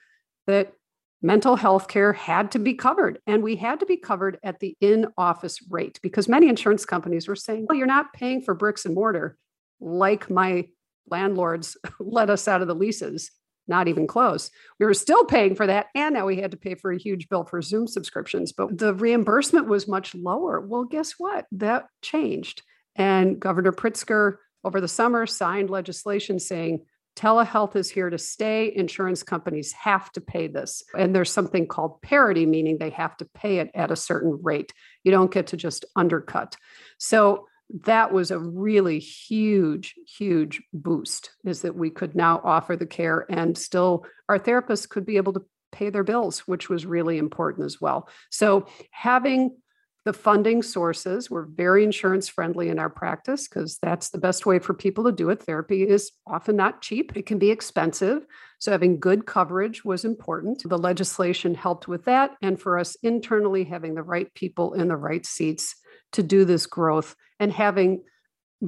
that 0.48 0.74
mental 1.22 1.56
health 1.56 1.88
care 1.88 2.14
had 2.14 2.52
to 2.52 2.60
be 2.60 2.74
covered. 2.74 3.20
And 3.28 3.44
we 3.44 3.56
had 3.56 3.80
to 3.82 3.86
be 3.86 3.98
covered 3.98 4.40
at 4.44 4.60
the 4.60 4.76
in 4.82 5.08
office 5.18 5.60
rate 5.70 6.00
because 6.02 6.28
many 6.28 6.50
insurance 6.50 6.86
companies 6.86 7.28
were 7.28 7.36
saying, 7.36 7.68
well, 7.70 7.78
you're 7.78 7.88
not 7.88 8.14
paying 8.14 8.42
for 8.42 8.54
bricks 8.54 8.86
and 8.86 8.96
mortar 8.96 9.38
like 9.80 10.30
my 10.30 10.68
landlords 11.10 11.78
let 12.00 12.30
us 12.30 12.48
out 12.48 12.62
of 12.62 12.68
the 12.68 12.76
leases. 12.76 13.32
not 13.68 13.88
even 13.88 14.08
close. 14.08 14.50
We 14.80 14.86
were 14.86 14.94
still 14.94 15.24
paying 15.26 15.56
for 15.56 15.68
that. 15.68 15.88
And 15.96 16.16
now 16.16 16.26
we 16.26 16.38
had 16.38 16.52
to 16.52 16.58
pay 16.58 16.76
for 16.76 16.92
a 16.92 16.98
huge 16.98 17.30
bill 17.30 17.46
for 17.46 17.62
Zoom 17.62 17.88
subscriptions, 17.88 18.52
but 18.52 18.78
the 18.78 18.94
reimbursement 18.94 19.68
was 19.68 19.88
much 19.88 20.16
lower. 20.16 20.60
Well, 20.60 20.84
guess 20.84 21.14
what? 21.18 21.46
That 21.52 21.86
changed. 22.02 22.64
And 22.96 23.40
Governor 23.40 23.72
Pritzker 23.72 24.38
over 24.64 24.82
the 24.82 24.88
summer 24.88 25.26
signed 25.26 25.70
legislation 25.70 26.40
saying 26.40 26.86
telehealth 27.16 27.76
is 27.76 27.90
here 27.90 28.10
to 28.10 28.18
stay. 28.18 28.72
Insurance 28.76 29.24
companies 29.24 29.72
have 29.74 30.12
to 30.14 30.22
pay 30.22 30.48
this. 30.48 30.84
And 30.98 31.16
there's 31.16 31.32
something 31.32 31.68
called 31.68 32.02
parity, 32.02 32.46
meaning 32.46 32.78
they 32.78 32.90
have 32.92 33.18
to 33.18 33.26
pay 33.26 33.60
it 33.60 33.72
at 33.74 33.92
a 33.92 33.96
certain 33.96 34.40
rate. 34.42 34.74
You 35.04 35.12
don't 35.12 35.32
get 35.32 35.48
to 35.48 35.58
just 35.58 35.86
undercut. 35.96 36.56
So 36.98 37.48
that 37.84 38.12
was 38.12 38.32
a 38.32 38.40
really 38.40 39.00
huge, 39.00 39.96
huge 40.06 40.62
boost 40.74 41.32
is 41.46 41.62
that 41.62 41.76
we 41.76 41.90
could 41.90 42.16
now 42.16 42.42
offer 42.44 42.76
the 42.76 42.86
care 42.86 43.26
and 43.30 43.58
still 43.58 44.06
our 44.28 44.38
therapists 44.38 44.90
could 44.90 45.06
be 45.06 45.18
able 45.18 45.34
to 45.34 45.46
pay 45.72 45.90
their 45.90 46.04
bills, 46.04 46.40
which 46.40 46.70
was 46.70 46.86
really 46.86 47.18
important 47.18 47.66
as 47.66 47.80
well. 47.80 48.10
So 48.30 48.68
having 48.92 49.56
the 50.04 50.14
funding 50.14 50.64
sources 50.64 51.30
were 51.30 51.46
very 51.46 51.84
insurance 51.84 52.28
friendly 52.28 52.70
in 52.70 52.80
our 52.80 52.90
practice 52.90 53.48
because 53.48 53.78
that's 53.82 54.10
the 54.10 54.18
best 54.18 54.46
way 54.46 54.58
for 54.58 54.74
people 54.74 55.04
to 55.04 55.12
do 55.12 55.30
it. 55.30 55.44
Therapy 55.44 55.84
is 55.84 56.12
often 56.26 56.56
not 56.56 56.82
cheap, 56.82 57.16
it 57.16 57.26
can 57.26 57.38
be 57.38 57.52
expensive. 57.52 58.26
So, 58.60 58.72
having 58.72 59.00
good 59.00 59.26
coverage 59.26 59.84
was 59.86 60.06
important. 60.06 60.64
The 60.68 60.78
legislation 60.78 61.56
helped 61.56 61.88
with 61.88 62.06
that. 62.06 62.32
And 62.42 62.60
for 62.60 62.78
us 62.78 62.96
internally, 63.04 63.64
having 63.64 63.96
the 63.96 64.04
right 64.04 64.32
people 64.34 64.74
in 64.74 64.88
the 64.88 64.98
right 64.98 65.26
seats 65.26 65.76
to 66.14 66.24
do 66.24 66.46
this 66.46 66.66
growth 66.66 67.16
and 67.40 67.52
having 67.52 68.04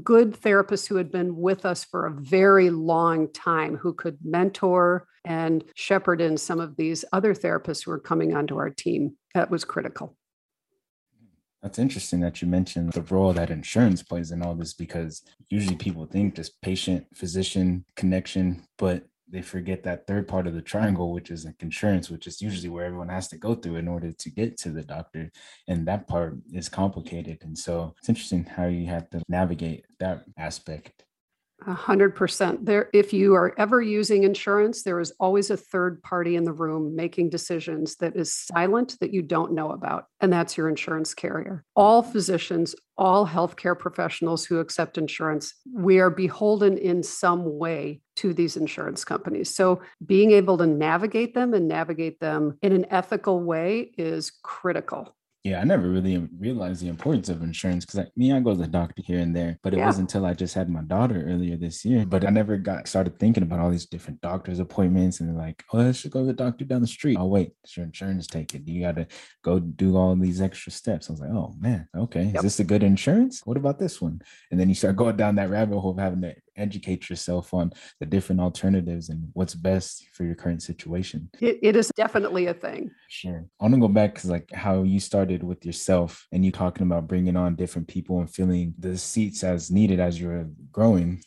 good 0.03 0.33
therapists 0.33 0.87
who 0.87 0.95
had 0.95 1.11
been 1.11 1.35
with 1.35 1.65
us 1.65 1.83
for 1.83 2.05
a 2.05 2.13
very 2.13 2.69
long 2.69 3.31
time 3.31 3.75
who 3.75 3.93
could 3.93 4.17
mentor 4.23 5.07
and 5.25 5.63
shepherd 5.75 6.21
in 6.21 6.37
some 6.37 6.59
of 6.59 6.75
these 6.75 7.05
other 7.13 7.33
therapists 7.33 7.85
who 7.85 7.91
were 7.91 7.99
coming 7.99 8.35
onto 8.35 8.57
our 8.57 8.69
team. 8.69 9.15
That 9.35 9.51
was 9.51 9.63
critical. 9.63 10.17
That's 11.63 11.79
interesting 11.79 12.19
that 12.19 12.41
you 12.41 12.47
mentioned 12.49 12.91
the 12.91 13.01
role 13.03 13.31
that 13.31 13.49
insurance 13.49 14.03
plays 14.03 14.31
in 14.31 14.43
all 14.43 14.53
this 14.53 14.73
because 14.73 15.23
usually 15.49 15.77
people 15.77 16.05
think 16.05 16.35
just 16.35 16.61
patient 16.61 17.07
physician 17.15 17.85
connection, 17.95 18.67
but 18.77 19.05
they 19.29 19.41
forget 19.41 19.81
that 19.83 20.05
third 20.05 20.27
part 20.27 20.45
of 20.45 20.55
the 20.55 20.61
triangle, 20.61 21.13
which 21.13 21.31
is 21.31 21.45
like 21.45 21.55
insurance, 21.61 22.09
which 22.09 22.27
is 22.27 22.41
usually 22.41 22.67
where 22.67 22.85
everyone 22.85 23.07
has 23.07 23.29
to 23.29 23.37
go 23.37 23.55
through 23.55 23.77
in 23.77 23.87
order 23.87 24.11
to 24.11 24.29
get 24.29 24.57
to 24.57 24.71
the 24.71 24.83
doctor. 24.83 25.31
And 25.69 25.87
that 25.87 26.05
part 26.05 26.35
is 26.51 26.67
complicated. 26.67 27.39
And 27.41 27.57
so 27.57 27.95
it's 27.97 28.09
interesting 28.09 28.43
how 28.43 28.65
you 28.65 28.85
have 28.87 29.09
to 29.11 29.23
navigate 29.29 29.85
that 29.99 30.25
aspect. 30.37 31.05
A 31.65 31.73
hundred 31.73 32.15
percent. 32.15 32.65
There, 32.65 32.89
if 32.93 33.13
you 33.13 33.35
are 33.35 33.53
ever 33.57 33.81
using 33.81 34.23
insurance, 34.23 34.83
there 34.83 34.99
is 34.99 35.13
always 35.19 35.49
a 35.49 35.57
third 35.57 36.01
party 36.03 36.35
in 36.35 36.43
the 36.43 36.51
room 36.51 36.95
making 36.95 37.29
decisions 37.29 37.95
that 37.97 38.15
is 38.15 38.33
silent 38.33 38.97
that 38.99 39.13
you 39.13 39.21
don't 39.21 39.53
know 39.53 39.71
about, 39.71 40.07
and 40.19 40.31
that's 40.31 40.57
your 40.57 40.67
insurance 40.67 41.13
carrier. 41.13 41.63
All 41.75 42.03
physicians, 42.03 42.75
all 42.97 43.25
healthcare 43.25 43.77
professionals 43.77 44.45
who 44.45 44.59
accept 44.59 44.97
insurance, 44.97 45.53
we 45.73 45.99
are 45.99 46.09
beholden 46.09 46.77
in 46.77 47.01
some 47.01 47.57
way 47.57 48.01
to 48.17 48.33
these 48.33 48.57
insurance 48.57 49.05
companies. 49.05 49.55
So 49.55 49.81
being 50.05 50.31
able 50.31 50.57
to 50.57 50.67
navigate 50.67 51.33
them 51.33 51.53
and 51.53 51.67
navigate 51.67 52.19
them 52.19 52.57
in 52.61 52.73
an 52.73 52.85
ethical 52.89 53.41
way 53.41 53.91
is 53.97 54.31
critical. 54.43 55.15
Yeah, 55.43 55.59
I 55.59 55.65
never 55.65 55.89
really 55.89 56.25
realized 56.39 56.81
the 56.81 56.87
importance 56.87 57.27
of 57.27 57.43
insurance 57.43 57.85
because 57.85 58.07
me, 58.15 58.31
I 58.31 58.39
go 58.39 58.51
to 58.51 58.61
the 58.61 58.65
doctor 58.65 59.03
here 59.05 59.19
and 59.19 59.35
there, 59.35 59.59
but 59.61 59.73
it 59.73 59.77
yeah. 59.77 59.87
wasn't 59.87 60.09
until 60.09 60.25
I 60.25 60.33
just 60.33 60.53
had 60.53 60.69
my 60.69 60.83
daughter 60.83 61.21
earlier 61.27 61.57
this 61.57 61.83
year. 61.83 62.05
But 62.05 62.25
I 62.25 62.29
never 62.29 62.55
got 62.55 62.87
started 62.87 63.19
thinking 63.19 63.43
about 63.43 63.59
all 63.59 63.69
these 63.69 63.85
different 63.85 64.21
doctor's 64.21 64.59
appointments 64.59 65.19
and 65.19 65.37
like, 65.37 65.61
oh, 65.73 65.89
I 65.89 65.91
should 65.91 66.11
go 66.11 66.21
to 66.21 66.27
the 66.27 66.33
doctor 66.33 66.63
down 66.63 66.79
the 66.79 66.87
street. 66.87 67.17
Oh, 67.19 67.25
wait, 67.25 67.51
it's 67.61 67.75
your 67.75 67.85
insurance 67.85 68.25
take 68.25 68.55
it. 68.55 68.65
You 68.65 68.83
got 68.83 68.95
to 68.95 69.05
go 69.43 69.59
do 69.59 69.97
all 69.97 70.15
these 70.15 70.39
extra 70.39 70.71
steps. 70.71 71.09
I 71.09 71.11
was 71.11 71.19
like, 71.19 71.31
oh 71.31 71.53
man, 71.59 71.89
okay, 71.93 72.23
yep. 72.23 72.35
is 72.35 72.43
this 72.43 72.59
a 72.61 72.63
good 72.63 72.83
insurance? 72.83 73.41
What 73.43 73.57
about 73.57 73.79
this 73.79 74.01
one? 74.01 74.21
And 74.49 74.57
then 74.57 74.69
you 74.69 74.75
start 74.75 74.95
going 74.95 75.17
down 75.17 75.35
that 75.35 75.49
rabbit 75.49 75.77
hole 75.77 75.91
of 75.91 75.99
having 75.99 76.21
to 76.21 76.35
educate 76.55 77.09
yourself 77.09 77.53
on 77.53 77.71
the 77.99 78.05
different 78.05 78.41
alternatives 78.41 79.09
and 79.09 79.29
what's 79.33 79.55
best 79.55 80.07
for 80.13 80.23
your 80.23 80.35
current 80.35 80.61
situation. 80.61 81.29
it, 81.39 81.59
it 81.61 81.75
is 81.75 81.91
definitely 81.95 82.47
a 82.47 82.53
thing. 82.53 82.91
Sure. 83.09 83.45
I 83.59 83.63
want 83.63 83.75
to 83.75 83.81
go 83.81 83.87
back 83.87 84.15
because 84.15 84.29
like 84.29 84.51
how 84.51 84.83
you 84.83 84.99
started 84.99 85.43
with 85.43 85.65
yourself 85.65 86.27
and 86.31 86.43
you 86.45 86.51
talking 86.51 86.85
about 86.85 87.07
bringing 87.07 87.35
on 87.35 87.55
different 87.55 87.87
people 87.87 88.19
and 88.19 88.29
filling 88.29 88.73
the 88.77 88.97
seats 88.97 89.43
as 89.43 89.71
needed 89.71 89.99
as 89.99 90.19
you're 90.19 90.49
growing. 90.71 91.21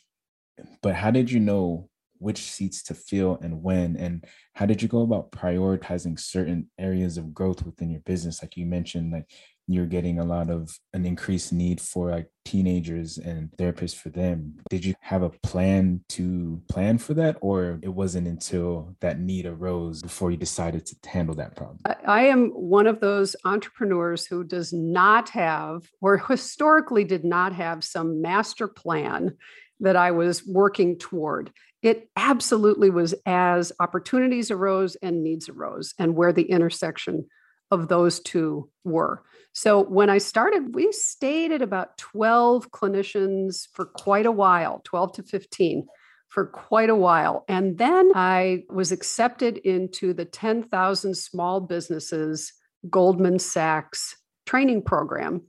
But 0.82 0.94
how 0.94 1.10
did 1.10 1.30
you 1.30 1.40
know 1.40 1.88
which 2.18 2.38
seats 2.38 2.82
to 2.82 2.94
fill 2.94 3.38
and 3.42 3.62
when 3.62 3.96
and 3.96 4.24
how 4.54 4.66
did 4.66 4.80
you 4.80 4.88
go 4.88 5.02
about 5.02 5.30
prioritizing 5.30 6.18
certain 6.18 6.70
areas 6.78 7.18
of 7.18 7.34
growth 7.34 7.64
within 7.64 7.90
your 7.90 8.00
business 8.00 8.42
like 8.42 8.56
you 8.56 8.64
mentioned 8.64 9.12
like 9.12 9.30
you're 9.68 9.86
getting 9.86 10.18
a 10.18 10.24
lot 10.24 10.48
of 10.48 10.78
an 10.92 11.04
increased 11.04 11.52
need 11.52 11.80
for 11.80 12.10
like 12.10 12.28
teenagers 12.44 13.18
and 13.18 13.50
therapists 13.58 13.96
for 13.96 14.10
them. 14.10 14.54
Did 14.70 14.84
you 14.84 14.94
have 15.00 15.22
a 15.22 15.30
plan 15.30 16.04
to 16.10 16.62
plan 16.68 16.98
for 16.98 17.14
that, 17.14 17.36
or 17.40 17.80
it 17.82 17.88
wasn't 17.88 18.28
until 18.28 18.94
that 19.00 19.18
need 19.18 19.46
arose 19.46 20.02
before 20.02 20.30
you 20.30 20.36
decided 20.36 20.86
to 20.86 20.96
handle 21.08 21.34
that 21.34 21.56
problem? 21.56 21.78
I 22.06 22.26
am 22.26 22.50
one 22.50 22.86
of 22.86 23.00
those 23.00 23.34
entrepreneurs 23.44 24.24
who 24.26 24.44
does 24.44 24.72
not 24.72 25.30
have, 25.30 25.82
or 26.00 26.18
historically 26.18 27.04
did 27.04 27.24
not 27.24 27.52
have, 27.52 27.82
some 27.82 28.22
master 28.22 28.68
plan 28.68 29.36
that 29.80 29.96
I 29.96 30.12
was 30.12 30.46
working 30.46 30.98
toward. 30.98 31.50
It 31.82 32.08
absolutely 32.16 32.90
was 32.90 33.14
as 33.26 33.72
opportunities 33.80 34.50
arose 34.50 34.96
and 34.96 35.24
needs 35.24 35.48
arose, 35.48 35.92
and 35.98 36.14
where 36.14 36.32
the 36.32 36.50
intersection 36.50 37.26
of 37.72 37.88
those 37.88 38.20
two 38.20 38.70
were. 38.84 39.24
So 39.56 39.82
when 39.82 40.10
I 40.10 40.18
started, 40.18 40.74
we 40.74 40.92
stayed 40.92 41.50
at 41.50 41.62
about 41.62 41.96
12 41.96 42.70
clinicians 42.72 43.68
for 43.72 43.86
quite 43.86 44.26
a 44.26 44.30
while, 44.30 44.82
12 44.84 45.14
to 45.14 45.22
15 45.22 45.86
for 46.28 46.44
quite 46.44 46.90
a 46.90 46.94
while. 46.94 47.42
And 47.48 47.78
then 47.78 48.12
I 48.14 48.64
was 48.68 48.92
accepted 48.92 49.56
into 49.56 50.12
the 50.12 50.26
10,000 50.26 51.16
small 51.16 51.62
businesses 51.62 52.52
Goldman 52.90 53.38
Sachs 53.38 54.14
training 54.44 54.82
program 54.82 55.40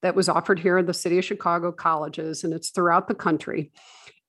that 0.00 0.14
was 0.14 0.28
offered 0.28 0.60
here 0.60 0.78
in 0.78 0.86
the 0.86 0.94
city 0.94 1.18
of 1.18 1.24
Chicago 1.24 1.72
colleges, 1.72 2.44
and 2.44 2.54
it's 2.54 2.70
throughout 2.70 3.08
the 3.08 3.16
country. 3.16 3.72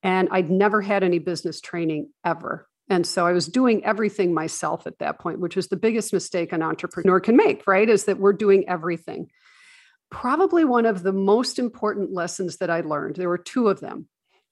And 0.02 0.30
I'd 0.32 0.50
never 0.50 0.82
had 0.82 1.04
any 1.04 1.20
business 1.20 1.62
training 1.62 2.10
ever. 2.26 2.68
And 2.90 3.06
so 3.06 3.26
I 3.26 3.34
was 3.34 3.48
doing 3.48 3.84
everything 3.84 4.34
myself 4.34 4.88
at 4.88 5.00
that 5.00 5.20
point, 5.20 5.40
which 5.40 5.58
is 5.58 5.68
the 5.68 5.76
biggest 5.76 6.14
mistake 6.14 6.54
an 6.54 6.64
entrepreneur 6.64 7.20
can 7.20 7.36
make, 7.36 7.68
right? 7.68 7.90
Is 7.90 8.06
that 8.06 8.20
we're 8.20 8.34
doing 8.34 8.68
everything. 8.68 9.30
Probably 10.10 10.64
one 10.64 10.86
of 10.86 11.04
the 11.04 11.12
most 11.12 11.60
important 11.60 12.14
lessons 12.14 12.58
that 12.58 12.70
I 12.70 12.82
learned, 12.82 13.18
there 13.18 13.28
were 13.28 13.38
two 13.38 13.68
of 13.68 13.82
them. 13.82 14.08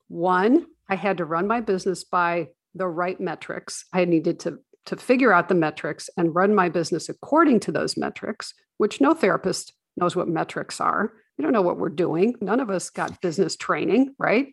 One, 0.09 0.65
I 0.89 0.95
had 0.95 1.17
to 1.17 1.25
run 1.25 1.47
my 1.47 1.61
business 1.61 2.03
by 2.03 2.49
the 2.73 2.87
right 2.87 3.19
metrics. 3.21 3.85
I 3.93 4.03
needed 4.03 4.41
to, 4.41 4.59
to 4.87 4.97
figure 4.97 5.31
out 5.31 5.47
the 5.47 5.55
metrics 5.55 6.09
and 6.17 6.35
run 6.35 6.53
my 6.53 6.67
business 6.67 7.07
according 7.07 7.61
to 7.61 7.71
those 7.71 7.95
metrics, 7.95 8.53
which 8.77 8.99
no 8.99 9.13
therapist 9.13 9.71
knows 9.95 10.15
what 10.15 10.27
metrics 10.27 10.81
are. 10.81 11.13
We 11.37 11.43
don't 11.43 11.53
know 11.53 11.61
what 11.61 11.77
we're 11.77 11.89
doing. 11.89 12.35
None 12.41 12.59
of 12.59 12.69
us 12.69 12.89
got 12.89 13.21
business 13.21 13.55
training, 13.55 14.13
right? 14.19 14.47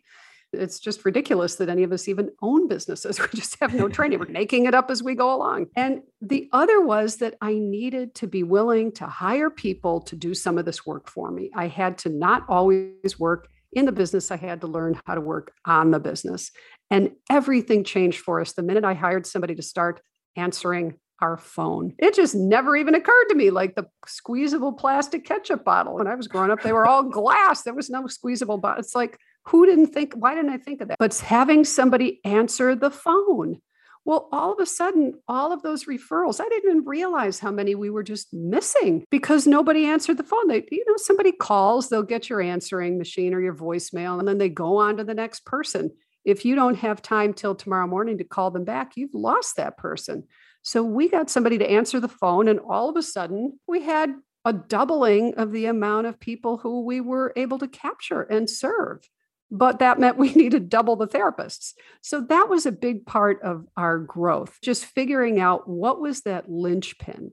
It's 0.53 0.79
just 0.79 1.05
ridiculous 1.05 1.55
that 1.55 1.69
any 1.69 1.83
of 1.83 1.91
us 1.91 2.07
even 2.07 2.29
own 2.41 2.67
businesses. 2.67 3.19
We 3.23 3.39
just 3.39 3.59
have 3.59 3.73
no 3.73 3.87
training. 3.87 4.19
We're 4.19 4.27
making 4.27 4.65
it 4.65 4.73
up 4.73 4.91
as 4.91 5.01
we 5.01 5.15
go 5.15 5.33
along. 5.33 5.67
And 5.75 6.01
the 6.21 6.49
other 6.51 6.81
was 6.81 7.17
that 7.17 7.35
I 7.41 7.53
needed 7.53 8.15
to 8.15 8.27
be 8.27 8.43
willing 8.43 8.91
to 8.93 9.07
hire 9.07 9.49
people 9.49 10.01
to 10.01 10.15
do 10.15 10.33
some 10.33 10.57
of 10.57 10.65
this 10.65 10.85
work 10.85 11.09
for 11.09 11.31
me. 11.31 11.49
I 11.55 11.67
had 11.67 11.97
to 11.99 12.09
not 12.09 12.43
always 12.49 13.19
work 13.19 13.47
in 13.71 13.85
the 13.85 13.91
business, 13.91 14.29
I 14.29 14.37
had 14.37 14.61
to 14.61 14.67
learn 14.67 14.99
how 15.05 15.15
to 15.15 15.21
work 15.21 15.51
on 15.65 15.91
the 15.91 15.99
business. 15.99 16.51
And 16.91 17.11
everything 17.29 17.83
changed 17.83 18.19
for 18.19 18.39
us 18.39 18.53
the 18.53 18.61
minute 18.61 18.85
I 18.85 18.93
hired 18.93 19.25
somebody 19.25 19.55
to 19.55 19.63
start 19.63 19.99
answering 20.35 20.99
our 21.23 21.37
phone. 21.37 21.93
It 21.99 22.13
just 22.15 22.35
never 22.35 22.75
even 22.75 22.95
occurred 22.95 23.25
to 23.29 23.35
me 23.35 23.49
like 23.49 23.75
the 23.75 23.87
squeezable 24.05 24.73
plastic 24.73 25.25
ketchup 25.25 25.63
bottle. 25.63 25.95
When 25.95 26.07
I 26.07 26.15
was 26.15 26.27
growing 26.27 26.51
up, 26.51 26.61
they 26.61 26.73
were 26.73 26.85
all 26.85 27.03
glass. 27.03 27.63
There 27.63 27.73
was 27.73 27.89
no 27.89 28.07
squeezable 28.07 28.57
bottle. 28.57 28.79
It's 28.79 28.95
like, 28.95 29.17
who 29.45 29.65
didn't 29.65 29.87
think, 29.87 30.13
why 30.13 30.35
didn't 30.35 30.51
I 30.51 30.57
think 30.57 30.81
of 30.81 30.87
that? 30.87 30.97
But 30.99 31.17
having 31.17 31.65
somebody 31.65 32.21
answer 32.23 32.75
the 32.75 32.91
phone. 32.91 33.59
Well, 34.05 34.27
all 34.33 34.51
of 34.51 34.59
a 34.59 34.65
sudden, 34.65 35.13
all 35.29 35.53
of 35.53 35.61
those 35.61 35.85
referrals, 35.85 36.41
I 36.41 36.49
didn't 36.49 36.69
even 36.69 36.85
realize 36.85 37.39
how 37.39 37.51
many 37.51 37.73
we 37.73 37.89
were 37.89 38.03
just 38.03 38.33
missing 38.33 39.05
because 39.09 39.47
nobody 39.47 39.85
answered 39.85 40.17
the 40.17 40.23
phone. 40.23 40.49
They, 40.49 40.65
you 40.71 40.83
know, 40.85 40.95
somebody 40.97 41.31
calls, 41.31 41.87
they'll 41.87 42.03
get 42.03 42.29
your 42.29 42.41
answering 42.41 42.97
machine 42.97 43.33
or 43.33 43.39
your 43.39 43.55
voicemail, 43.55 44.19
and 44.19 44.27
then 44.27 44.39
they 44.39 44.49
go 44.49 44.77
on 44.77 44.97
to 44.97 45.05
the 45.05 45.13
next 45.13 45.45
person. 45.45 45.91
If 46.25 46.43
you 46.43 46.55
don't 46.55 46.75
have 46.75 47.01
time 47.01 47.33
till 47.33 47.55
tomorrow 47.55 47.87
morning 47.87 48.17
to 48.17 48.25
call 48.25 48.51
them 48.51 48.65
back, 48.65 48.93
you've 48.95 49.13
lost 49.13 49.55
that 49.55 49.77
person. 49.77 50.25
So 50.63 50.83
we 50.83 51.07
got 51.07 51.29
somebody 51.29 51.57
to 51.57 51.69
answer 51.69 52.01
the 52.01 52.09
phone, 52.09 52.49
and 52.49 52.59
all 52.59 52.89
of 52.89 52.97
a 52.97 53.03
sudden, 53.03 53.57
we 53.67 53.83
had 53.83 54.13
a 54.43 54.51
doubling 54.51 55.35
of 55.35 55.53
the 55.53 55.67
amount 55.67 56.07
of 56.07 56.19
people 56.19 56.57
who 56.57 56.83
we 56.83 56.99
were 56.99 57.31
able 57.37 57.59
to 57.59 57.67
capture 57.69 58.21
and 58.21 58.49
serve 58.49 59.07
but 59.53 59.79
that 59.79 59.99
meant 59.99 60.17
we 60.17 60.33
needed 60.35 60.67
double 60.67 60.97
the 60.97 61.07
therapists. 61.07 61.73
So 62.01 62.19
that 62.21 62.49
was 62.49 62.65
a 62.65 62.71
big 62.71 63.05
part 63.05 63.41
of 63.43 63.65
our 63.77 63.99
growth, 63.99 64.57
just 64.61 64.85
figuring 64.85 65.39
out 65.39 65.69
what 65.69 66.01
was 66.01 66.21
that 66.21 66.49
linchpin. 66.49 67.31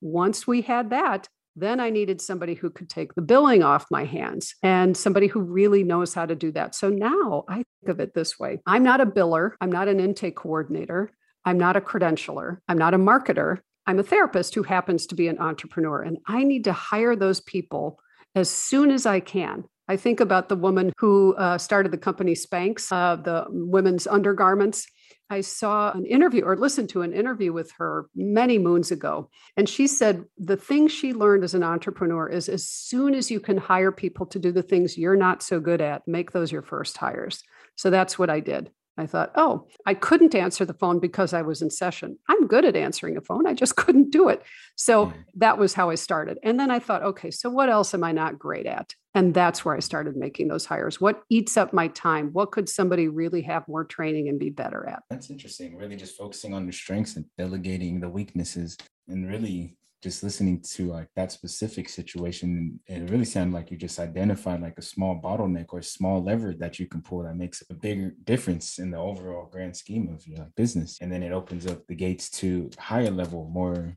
Once 0.00 0.46
we 0.46 0.62
had 0.62 0.90
that, 0.90 1.28
then 1.56 1.80
I 1.80 1.90
needed 1.90 2.20
somebody 2.20 2.54
who 2.54 2.70
could 2.70 2.88
take 2.88 3.14
the 3.14 3.22
billing 3.22 3.62
off 3.62 3.86
my 3.90 4.04
hands 4.04 4.54
and 4.62 4.96
somebody 4.96 5.26
who 5.26 5.40
really 5.40 5.82
knows 5.82 6.14
how 6.14 6.26
to 6.26 6.34
do 6.34 6.52
that. 6.52 6.74
So 6.74 6.90
now 6.90 7.44
I 7.48 7.56
think 7.56 7.88
of 7.88 7.98
it 7.98 8.14
this 8.14 8.38
way 8.38 8.60
I'm 8.66 8.84
not 8.84 9.00
a 9.00 9.06
biller, 9.06 9.52
I'm 9.60 9.72
not 9.72 9.88
an 9.88 9.98
intake 9.98 10.36
coordinator, 10.36 11.10
I'm 11.44 11.58
not 11.58 11.76
a 11.76 11.80
credentialer, 11.80 12.58
I'm 12.68 12.78
not 12.78 12.94
a 12.94 12.98
marketer. 12.98 13.58
I'm 13.88 14.00
a 14.00 14.02
therapist 14.02 14.56
who 14.56 14.64
happens 14.64 15.06
to 15.06 15.14
be 15.14 15.28
an 15.28 15.38
entrepreneur, 15.38 16.02
and 16.02 16.18
I 16.26 16.42
need 16.42 16.64
to 16.64 16.72
hire 16.72 17.14
those 17.14 17.40
people 17.40 18.00
as 18.34 18.50
soon 18.50 18.90
as 18.90 19.06
I 19.06 19.20
can. 19.20 19.62
I 19.88 19.96
think 19.96 20.20
about 20.20 20.48
the 20.48 20.56
woman 20.56 20.92
who 20.98 21.34
uh, 21.36 21.58
started 21.58 21.92
the 21.92 21.98
company 21.98 22.34
Spanx, 22.34 22.90
uh, 22.90 23.16
the 23.16 23.46
women's 23.48 24.06
undergarments. 24.06 24.86
I 25.28 25.40
saw 25.40 25.92
an 25.92 26.06
interview 26.06 26.44
or 26.44 26.56
listened 26.56 26.88
to 26.90 27.02
an 27.02 27.12
interview 27.12 27.52
with 27.52 27.72
her 27.78 28.06
many 28.14 28.58
moons 28.58 28.90
ago. 28.92 29.28
And 29.56 29.68
she 29.68 29.86
said 29.86 30.24
the 30.38 30.56
thing 30.56 30.86
she 30.86 31.12
learned 31.12 31.42
as 31.42 31.54
an 31.54 31.64
entrepreneur 31.64 32.28
is 32.28 32.48
as 32.48 32.68
soon 32.68 33.14
as 33.14 33.30
you 33.30 33.40
can 33.40 33.56
hire 33.56 33.90
people 33.90 34.26
to 34.26 34.38
do 34.38 34.52
the 34.52 34.62
things 34.62 34.96
you're 34.96 35.16
not 35.16 35.42
so 35.42 35.58
good 35.58 35.80
at, 35.80 36.06
make 36.06 36.30
those 36.30 36.52
your 36.52 36.62
first 36.62 36.96
hires. 36.96 37.42
So 37.74 37.90
that's 37.90 38.18
what 38.18 38.30
I 38.30 38.40
did. 38.40 38.70
I 38.98 39.06
thought, 39.06 39.32
oh, 39.34 39.68
I 39.84 39.94
couldn't 39.94 40.34
answer 40.34 40.64
the 40.64 40.72
phone 40.72 41.00
because 41.00 41.34
I 41.34 41.42
was 41.42 41.60
in 41.60 41.70
session. 41.70 42.18
I'm 42.28 42.46
good 42.46 42.64
at 42.64 42.76
answering 42.76 43.16
a 43.16 43.20
phone. 43.20 43.46
I 43.46 43.52
just 43.52 43.76
couldn't 43.76 44.10
do 44.10 44.28
it. 44.28 44.42
So 44.76 45.06
mm-hmm. 45.06 45.20
that 45.36 45.58
was 45.58 45.74
how 45.74 45.90
I 45.90 45.96
started. 45.96 46.38
And 46.42 46.58
then 46.58 46.70
I 46.70 46.78
thought, 46.78 47.02
okay, 47.02 47.30
so 47.30 47.50
what 47.50 47.68
else 47.68 47.92
am 47.94 48.04
I 48.04 48.12
not 48.12 48.38
great 48.38 48.66
at? 48.66 48.94
And 49.16 49.32
that's 49.32 49.64
where 49.64 49.74
I 49.74 49.80
started 49.80 50.14
making 50.14 50.48
those 50.48 50.66
hires. 50.66 51.00
What 51.00 51.22
eats 51.30 51.56
up 51.56 51.72
my 51.72 51.88
time? 51.88 52.34
What 52.34 52.52
could 52.52 52.68
somebody 52.68 53.08
really 53.08 53.40
have 53.42 53.66
more 53.66 53.82
training 53.82 54.28
and 54.28 54.38
be 54.38 54.50
better 54.50 54.86
at? 54.86 55.02
That's 55.08 55.30
interesting. 55.30 55.74
Really 55.74 55.96
just 55.96 56.18
focusing 56.18 56.52
on 56.52 56.66
the 56.66 56.72
strengths 56.72 57.16
and 57.16 57.24
delegating 57.38 57.98
the 57.98 58.10
weaknesses 58.10 58.76
and 59.08 59.26
really 59.26 59.78
just 60.02 60.22
listening 60.22 60.60
to 60.60 60.92
like 60.92 61.08
that 61.16 61.32
specific 61.32 61.88
situation, 61.88 62.78
And 62.88 63.08
it 63.08 63.10
really 63.10 63.24
sounded 63.24 63.54
like 63.54 63.70
you 63.70 63.78
just 63.78 63.98
identified 63.98 64.60
like 64.60 64.76
a 64.76 64.82
small 64.82 65.18
bottleneck 65.18 65.68
or 65.70 65.80
small 65.80 66.22
lever 66.22 66.52
that 66.58 66.78
you 66.78 66.86
can 66.86 67.00
pull 67.00 67.22
that 67.22 67.36
makes 67.36 67.62
a 67.70 67.74
bigger 67.74 68.12
difference 68.24 68.78
in 68.78 68.90
the 68.90 68.98
overall 68.98 69.48
grand 69.50 69.74
scheme 69.74 70.10
of 70.14 70.26
your 70.26 70.46
business. 70.56 70.98
And 71.00 71.10
then 71.10 71.22
it 71.22 71.32
opens 71.32 71.66
up 71.66 71.86
the 71.86 71.94
gates 71.94 72.28
to 72.32 72.68
higher 72.78 73.10
level, 73.10 73.50
more 73.50 73.96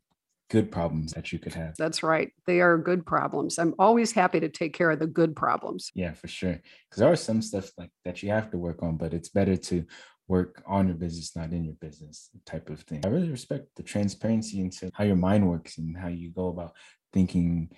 good 0.49 0.71
problems 0.71 1.13
that 1.13 1.31
you 1.31 1.39
could 1.39 1.53
have. 1.53 1.75
That's 1.77 2.03
right. 2.03 2.31
They 2.45 2.59
are 2.62 2.77
good 2.77 3.05
problems. 3.05 3.59
I'm 3.59 3.75
always 3.77 4.12
happy 4.12 4.39
to 4.39 4.49
take 4.49 4.73
care 4.73 4.91
of 4.91 4.99
the 4.99 5.07
good 5.07 5.35
problems. 5.35 5.91
Yeah, 5.93 6.13
for 6.13 6.27
sure. 6.27 6.59
Because 6.89 6.99
there 6.99 7.12
are 7.12 7.15
some 7.15 7.41
stuff 7.41 7.71
like 7.77 7.91
that 8.05 8.23
you 8.23 8.29
have 8.29 8.49
to 8.51 8.57
work 8.57 8.81
on, 8.81 8.97
but 8.97 9.13
it's 9.13 9.29
better 9.29 9.55
to 9.55 9.85
work 10.27 10.63
on 10.67 10.88
your 10.88 10.95
business, 10.95 11.35
not 11.35 11.51
in 11.51 11.65
your 11.65 11.75
business 11.75 12.29
type 12.45 12.69
of 12.69 12.81
thing. 12.81 13.01
I 13.05 13.09
really 13.09 13.29
respect 13.29 13.67
the 13.75 13.83
transparency 13.83 14.59
into 14.59 14.89
how 14.93 15.03
your 15.03 15.15
mind 15.15 15.49
works 15.49 15.77
and 15.77 15.97
how 15.97 16.07
you 16.07 16.31
go 16.31 16.47
about 16.47 16.73
thinking 17.13 17.71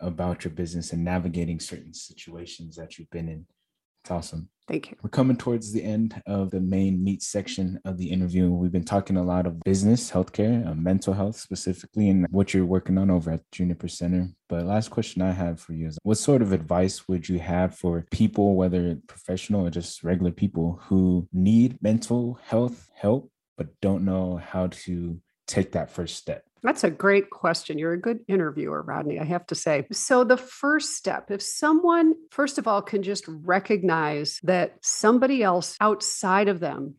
about 0.00 0.44
your 0.44 0.52
business 0.52 0.92
and 0.92 1.04
navigating 1.04 1.60
certain 1.60 1.92
situations 1.94 2.76
that 2.76 2.98
you've 2.98 3.10
been 3.10 3.28
in. 3.28 3.46
It's 4.04 4.10
awesome. 4.10 4.48
Thank 4.68 4.90
you. 4.90 4.96
We're 5.02 5.08
coming 5.08 5.38
towards 5.38 5.72
the 5.72 5.82
end 5.82 6.22
of 6.26 6.50
the 6.50 6.60
main 6.60 7.02
meat 7.02 7.22
section 7.22 7.80
of 7.86 7.96
the 7.96 8.10
interview. 8.10 8.50
We've 8.50 8.70
been 8.70 8.84
talking 8.84 9.16
a 9.16 9.22
lot 9.22 9.46
of 9.46 9.58
business, 9.60 10.10
healthcare, 10.10 10.66
uh, 10.68 10.74
mental 10.74 11.14
health 11.14 11.36
specifically, 11.36 12.10
and 12.10 12.26
what 12.28 12.52
you're 12.52 12.66
working 12.66 12.98
on 12.98 13.10
over 13.10 13.30
at 13.32 13.50
Juniper 13.50 13.88
Center. 13.88 14.28
But 14.46 14.66
last 14.66 14.90
question 14.90 15.22
I 15.22 15.32
have 15.32 15.58
for 15.58 15.72
you 15.72 15.86
is 15.86 15.98
what 16.02 16.18
sort 16.18 16.42
of 16.42 16.52
advice 16.52 17.08
would 17.08 17.30
you 17.30 17.38
have 17.38 17.76
for 17.76 18.04
people, 18.10 18.56
whether 18.56 18.98
professional 19.06 19.66
or 19.66 19.70
just 19.70 20.04
regular 20.04 20.32
people, 20.32 20.80
who 20.84 21.26
need 21.32 21.82
mental 21.82 22.38
health 22.44 22.90
help 22.94 23.30
but 23.56 23.68
don't 23.80 24.04
know 24.04 24.36
how 24.36 24.66
to 24.68 25.18
take 25.46 25.72
that 25.72 25.90
first 25.90 26.16
step? 26.16 26.44
That's 26.62 26.84
a 26.84 26.90
great 26.90 27.30
question. 27.30 27.78
You're 27.78 27.92
a 27.92 28.00
good 28.00 28.20
interviewer, 28.28 28.82
Rodney, 28.82 29.18
I 29.18 29.24
have 29.24 29.46
to 29.48 29.54
say. 29.54 29.86
So, 29.92 30.24
the 30.24 30.36
first 30.36 30.96
step, 30.96 31.30
if 31.30 31.42
someone, 31.42 32.14
first 32.30 32.58
of 32.58 32.66
all, 32.66 32.82
can 32.82 33.02
just 33.02 33.24
recognize 33.28 34.40
that 34.42 34.76
somebody 34.82 35.42
else 35.42 35.76
outside 35.80 36.48
of 36.48 36.60
them 36.60 36.96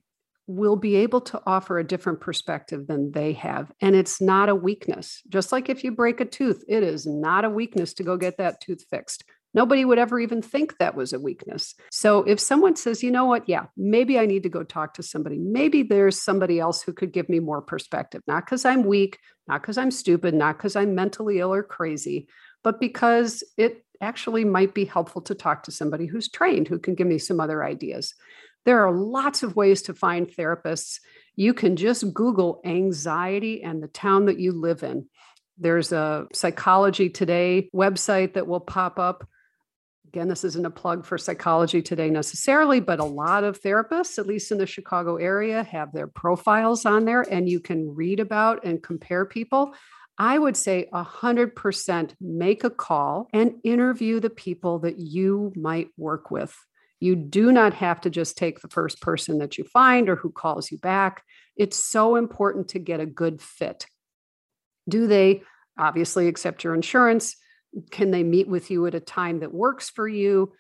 will 0.48 0.76
be 0.76 0.96
able 0.96 1.22
to 1.22 1.40
offer 1.46 1.78
a 1.78 1.84
different 1.84 2.20
perspective 2.20 2.88
than 2.88 3.12
they 3.12 3.34
have. 3.34 3.72
And 3.82 3.96
it's 3.96 4.20
not 4.20 4.50
a 4.50 4.56
weakness. 4.56 5.22
Just 5.30 5.52
like 5.52 5.70
if 5.70 5.84
you 5.84 5.92
break 5.92 6.20
a 6.20 6.26
tooth, 6.26 6.64
it 6.68 6.82
is 6.82 7.06
not 7.06 7.46
a 7.46 7.50
weakness 7.50 7.94
to 7.96 8.04
go 8.04 8.18
get 8.18 8.38
that 8.38 8.60
tooth 8.60 8.84
fixed. 8.90 9.24
Nobody 9.54 9.84
would 9.84 9.98
ever 9.98 10.20
even 10.20 10.42
think 10.42 10.78
that 10.78 10.96
was 10.96 11.12
a 11.12 11.20
weakness. 11.20 11.74
So 11.92 12.24
if 12.24 12.40
someone 12.40 12.76
says, 12.76 13.02
you 13.02 13.12
know 13.12 13.26
what, 13.26 13.50
yeah, 13.50 13.66
maybe 13.76 14.20
I 14.20 14.26
need 14.26 14.44
to 14.44 14.50
go 14.50 14.64
talk 14.64 14.94
to 14.96 15.04
somebody, 15.04 15.38
maybe 15.40 15.84
there's 15.84 16.22
somebody 16.22 16.60
else 16.60 16.82
who 16.82 16.94
could 16.94 17.12
give 17.12 17.30
me 17.30 17.40
more 17.40 17.62
perspective, 17.62 18.22
not 18.28 18.46
because 18.46 18.64
I'm 18.64 18.84
weak, 18.84 19.18
not 19.48 19.62
because 19.62 19.78
I'm 19.78 19.92
stupid, 19.92 20.34
not 20.34 20.58
because 20.58 20.76
I'm 20.76 20.94
mentally 20.94 21.40
ill 21.40 21.54
or 21.54 21.64
crazy, 21.64 22.28
but 22.64 22.80
because 22.80 23.44
it 23.58 23.84
actually 24.02 24.46
might 24.46 24.74
be 24.74 24.86
helpful 24.86 25.22
to 25.24 25.36
talk 25.36 25.64
to 25.64 25.72
somebody 25.72 26.06
who's 26.06 26.30
trained, 26.30 26.68
who 26.68 26.80
can 26.80 26.96
give 26.96 27.08
me 27.08 27.18
some 27.18 27.40
other 27.40 27.64
ideas. 27.64 28.14
There 28.66 28.86
are 28.86 28.94
lots 28.94 29.42
of 29.42 29.56
ways 29.56 29.82
to 29.84 29.94
find 29.94 30.28
therapists. 30.28 31.00
You 31.36 31.54
can 31.54 31.76
just 31.76 32.14
Google 32.14 32.62
anxiety 32.66 33.64
and 33.64 33.82
the 33.82 33.88
town 33.88 34.26
that 34.26 34.40
you 34.40 34.52
live 34.52 34.84
in. 34.84 35.08
There's 35.58 35.92
a 35.92 36.28
Psychology 36.34 37.10
Today 37.10 37.70
website 37.74 38.34
that 38.34 38.48
will 38.48 38.60
pop 38.60 39.00
up 39.00 39.28
Again, 40.10 40.28
this 40.28 40.44
isn't 40.44 40.66
a 40.66 40.72
plug 40.72 41.06
for 41.06 41.20
psychology 41.20 41.84
today 41.84 42.10
necessarily, 42.10 42.80
but 42.80 43.00
a 43.00 43.04
lot 43.04 43.44
of 43.44 43.62
therapists, 43.62 44.18
at 44.18 44.26
least 44.26 44.52
in 44.52 44.58
the 44.58 44.66
Chicago 44.66 45.18
area, 45.18 45.62
have 45.62 45.94
their 45.94 46.08
profiles 46.08 46.84
on 46.84 47.06
there 47.06 47.22
and 47.22 47.48
you 47.48 47.60
can 47.60 47.94
read 47.94 48.20
about 48.20 48.66
and 48.66 48.82
compare 48.82 49.24
people. 49.24 49.76
I 50.18 50.40
would 50.40 50.58
say 50.58 50.90
100% 50.92 52.16
make 52.20 52.64
a 52.64 52.72
call 52.72 53.28
and 53.34 53.58
interview 53.64 54.20
the 54.20 54.32
people 54.32 54.80
that 54.80 54.98
you 54.98 55.54
might 55.56 55.90
work 55.96 56.32
with. 56.32 56.58
You 57.00 57.16
do 57.16 57.52
not 57.52 57.76
have 57.76 58.02
to 58.02 58.10
just 58.10 58.36
take 58.36 58.62
the 58.62 58.68
first 58.68 59.02
person 59.02 59.38
that 59.38 59.60
you 59.60 59.64
find 59.64 60.10
or 60.10 60.16
who 60.16 60.32
calls 60.32 60.72
you 60.72 60.80
back. 60.80 61.22
It's 61.56 61.78
so 61.78 62.16
important 62.16 62.70
to 62.70 62.80
get 62.80 63.00
a 63.00 63.06
good 63.06 63.44
fit. 63.44 63.86
Do 64.90 65.06
they 65.06 65.44
obviously 65.78 66.28
accept 66.28 66.64
your 66.64 66.74
insurance? 66.74 67.36
Can 67.92 68.12
they 68.12 68.24
meet 68.24 68.48
with 68.48 68.72
you 68.72 68.86
at 68.88 68.96
a 68.96 69.00
time 69.00 69.40
that 69.40 69.54
works 69.54 69.90
for 69.90 70.08
you? 70.08 70.54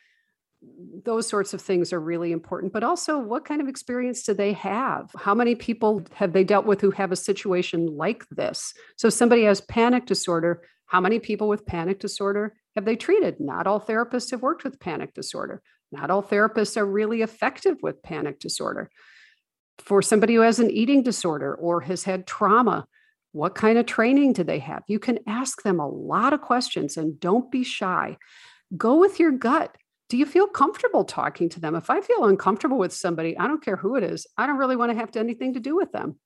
Those 1.05 1.27
sorts 1.27 1.53
of 1.53 1.61
things 1.61 1.93
are 1.93 1.99
really 1.99 2.31
important. 2.31 2.73
But 2.73 2.83
also, 2.83 3.17
what 3.17 3.45
kind 3.45 3.61
of 3.61 3.67
experience 3.67 4.23
do 4.23 4.33
they 4.33 4.53
have? 4.53 5.09
How 5.17 5.33
many 5.33 5.55
people 5.55 6.03
have 6.13 6.33
they 6.33 6.43
dealt 6.43 6.65
with 6.65 6.81
who 6.81 6.91
have 6.91 7.11
a 7.11 7.15
situation 7.15 7.85
like 7.97 8.27
this? 8.29 8.73
So, 8.97 9.09
somebody 9.09 9.43
has 9.43 9.61
panic 9.61 10.05
disorder. 10.05 10.61
How 10.85 10.99
many 10.99 11.19
people 11.19 11.47
with 11.47 11.65
panic 11.65 11.99
disorder 11.99 12.55
have 12.75 12.85
they 12.85 12.95
treated? 12.95 13.39
Not 13.39 13.67
all 13.67 13.79
therapists 13.79 14.31
have 14.31 14.41
worked 14.41 14.63
with 14.63 14.79
panic 14.79 15.13
disorder. 15.13 15.61
Not 15.91 16.11
all 16.11 16.23
therapists 16.23 16.77
are 16.77 16.85
really 16.85 17.21
effective 17.21 17.77
with 17.81 18.03
panic 18.03 18.39
disorder. 18.39 18.89
For 19.79 20.01
somebody 20.01 20.35
who 20.35 20.41
has 20.41 20.59
an 20.59 20.69
eating 20.69 21.03
disorder 21.03 21.55
or 21.55 21.81
has 21.81 22.03
had 22.03 22.27
trauma, 22.27 22.85
what 23.31 23.55
kind 23.55 23.77
of 23.77 23.85
training 23.85 24.33
do 24.33 24.43
they 24.43 24.59
have? 24.59 24.83
You 24.87 24.99
can 24.99 25.19
ask 25.27 25.61
them 25.61 25.79
a 25.79 25.87
lot 25.87 26.33
of 26.33 26.41
questions 26.41 26.97
and 26.97 27.19
don't 27.19 27.51
be 27.51 27.63
shy. 27.63 28.17
Go 28.75 28.97
with 28.97 29.19
your 29.19 29.31
gut. 29.31 29.75
Do 30.09 30.17
you 30.17 30.25
feel 30.25 30.47
comfortable 30.47 31.03
talking 31.03 31.49
to 31.49 31.59
them? 31.59 31.75
If 31.75 31.89
I 31.89 32.01
feel 32.01 32.25
uncomfortable 32.25 32.79
with 32.79 32.93
somebody, 32.93 33.37
I 33.37 33.45
don't 33.45 33.63
care 33.63 33.75
who 33.75 33.95
it 33.95 34.03
is, 34.03 34.25
I 34.37 34.47
don't 34.47 34.57
really 34.57 34.75
want 34.75 34.91
to 34.91 34.97
have 34.97 35.11
to 35.11 35.19
anything 35.19 35.53
to 35.53 35.59
do 35.59 35.75
with 35.75 35.91
them. 35.91 36.19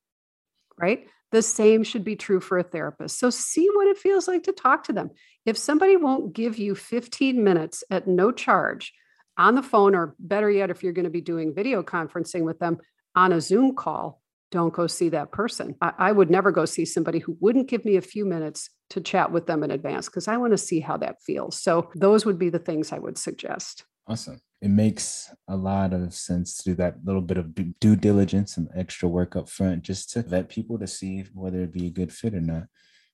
Right? 0.77 1.07
The 1.31 1.41
same 1.41 1.83
should 1.83 2.03
be 2.03 2.15
true 2.15 2.39
for 2.39 2.57
a 2.57 2.63
therapist. 2.63 3.19
So 3.19 3.29
see 3.29 3.67
what 3.73 3.87
it 3.87 3.97
feels 3.97 4.27
like 4.27 4.43
to 4.43 4.51
talk 4.51 4.85
to 4.85 4.93
them. 4.93 5.11
If 5.45 5.57
somebody 5.57 5.97
won't 5.97 6.33
give 6.33 6.57
you 6.57 6.75
15 6.75 7.43
minutes 7.43 7.83
at 7.91 8.07
no 8.07 8.31
charge 8.31 8.93
on 9.37 9.55
the 9.55 9.63
phone, 9.63 9.95
or 9.95 10.15
better 10.19 10.49
yet, 10.49 10.69
if 10.69 10.83
you're 10.83 10.93
going 10.93 11.05
to 11.05 11.11
be 11.11 11.21
doing 11.21 11.53
video 11.53 11.83
conferencing 11.83 12.43
with 12.43 12.59
them 12.59 12.77
on 13.15 13.33
a 13.33 13.41
Zoom 13.41 13.75
call, 13.75 14.21
don't 14.53 14.71
go 14.71 14.85
see 14.85 15.09
that 15.09 15.31
person. 15.31 15.75
I, 15.81 15.93
I, 15.97 16.11
would 16.11 16.29
never 16.29 16.51
go 16.51 16.65
see 16.65 16.85
somebody 16.85 17.17
who 17.17 17.35
wouldn't 17.39 17.67
give 17.67 17.83
me 17.83 17.95
a 17.95 18.01
few 18.01 18.23
minutes 18.23 18.69
to 18.91 19.01
chat 19.01 19.31
with 19.31 19.47
them 19.47 19.63
in 19.63 19.71
advance 19.71 20.05
because 20.05 20.27
I 20.27 20.37
want 20.37 20.51
to 20.51 20.59
see 20.59 20.79
how 20.79 20.95
that 20.97 21.23
feels. 21.25 21.59
So 21.59 21.89
those 21.95 22.23
would 22.23 22.37
be 22.37 22.49
the 22.49 22.59
things 22.59 22.91
I 22.91 22.99
would 22.99 23.17
suggest. 23.17 23.83
Awesome. 24.07 24.39
It 24.61 24.69
makes 24.69 25.33
a 25.47 25.57
lot 25.57 25.91
of 25.91 26.13
sense 26.13 26.57
to 26.57 26.63
do 26.65 26.75
that 26.75 26.97
little 27.03 27.21
bit 27.21 27.37
of 27.37 27.55
due 27.79 27.95
diligence 27.95 28.55
and 28.57 28.69
extra 28.75 29.09
work 29.09 29.35
up 29.35 29.49
front 29.49 29.81
just 29.81 30.11
to 30.11 30.21
vet 30.21 30.49
people 30.49 30.77
to 30.77 30.85
see 30.85 31.25
whether 31.33 31.57
it'd 31.57 31.71
be 31.71 31.87
a 31.87 31.89
good 31.89 32.13
fit 32.13 32.35
or 32.35 32.41
not 32.41 32.67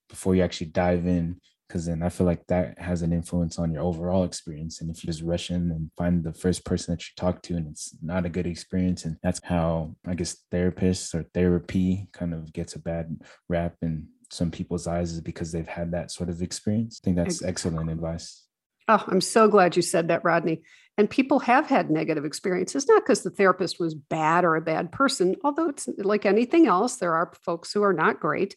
before 0.10 0.36
you 0.36 0.44
actually 0.44 0.68
dive 0.68 1.08
in 1.08 1.40
because 1.70 1.86
then 1.86 2.02
I 2.02 2.10
feel 2.10 2.26
like 2.26 2.48
that 2.48 2.80
has 2.80 3.04
an 3.04 3.14
influence 3.14 3.60
on 3.60 3.72
your 3.72 3.84
overall 3.84 4.24
experience. 4.24 4.82
And 4.82 4.90
if 4.90 5.04
you 5.04 5.08
just 5.08 5.22
rush 5.22 5.52
in 5.52 5.70
and 5.70 5.92
find 5.96 6.24
the 6.24 6.34
first 6.34 6.66
person 6.66 6.94
that 6.94 7.04
you 7.04 7.12
talk 7.16 7.44
to 7.44 7.56
and 7.56 7.68
it's 7.68 7.96
not 8.02 8.26
a 8.26 8.30
good 8.30 8.48
experience, 8.48 9.06
and 9.06 9.18
that's 9.22 9.40
how 9.44 9.96
I 10.06 10.16
guess 10.16 10.36
therapists 10.52 11.14
or 11.14 11.24
therapy 11.32 12.10
kind 12.12 12.34
of 12.34 12.52
gets 12.52 12.74
a 12.74 12.80
bad 12.80 13.22
rap 13.48 13.76
in 13.84 14.08
some 14.32 14.50
people's 14.50 14.88
eyes 14.88 15.12
is 15.12 15.22
because 15.22 15.52
they've 15.52 15.68
had 15.68 15.92
that 15.92 16.10
sort 16.12 16.30
of 16.30 16.42
experience. 16.42 17.00
I 17.02 17.06
think 17.06 17.18
that's 17.18 17.44
excellent 17.44 17.92
advice. 17.92 18.46
Oh, 18.88 19.04
I'm 19.08 19.22
so 19.22 19.48
glad 19.48 19.76
you 19.76 19.84
said 19.84 20.08
that, 20.08 20.24
Rodney. 20.24 20.64
And 20.98 21.08
people 21.08 21.40
have 21.40 21.68
had 21.68 21.92
negative 21.92 22.26
experiences, 22.26 22.88
not 22.88 23.04
because 23.04 23.22
the 23.22 23.30
therapist 23.30 23.80
was 23.80 23.94
bad 23.94 24.44
or 24.44 24.56
a 24.56 24.62
bad 24.62 24.92
person, 24.92 25.36
although 25.44 25.70
it's 25.70 25.88
like 26.00 26.26
anything 26.26 26.66
else, 26.66 26.96
there 26.96 27.14
are 27.14 27.32
folks 27.46 27.72
who 27.72 27.84
are 27.84 27.94
not 27.94 28.20
great. 28.20 28.56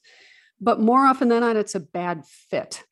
But 0.61 0.81
more 0.81 1.05
often 1.05 1.29
than 1.29 1.41
not, 1.41 1.57
it's 1.57 1.75
a 1.75 1.81
bad 1.81 2.25
fit. 2.27 2.85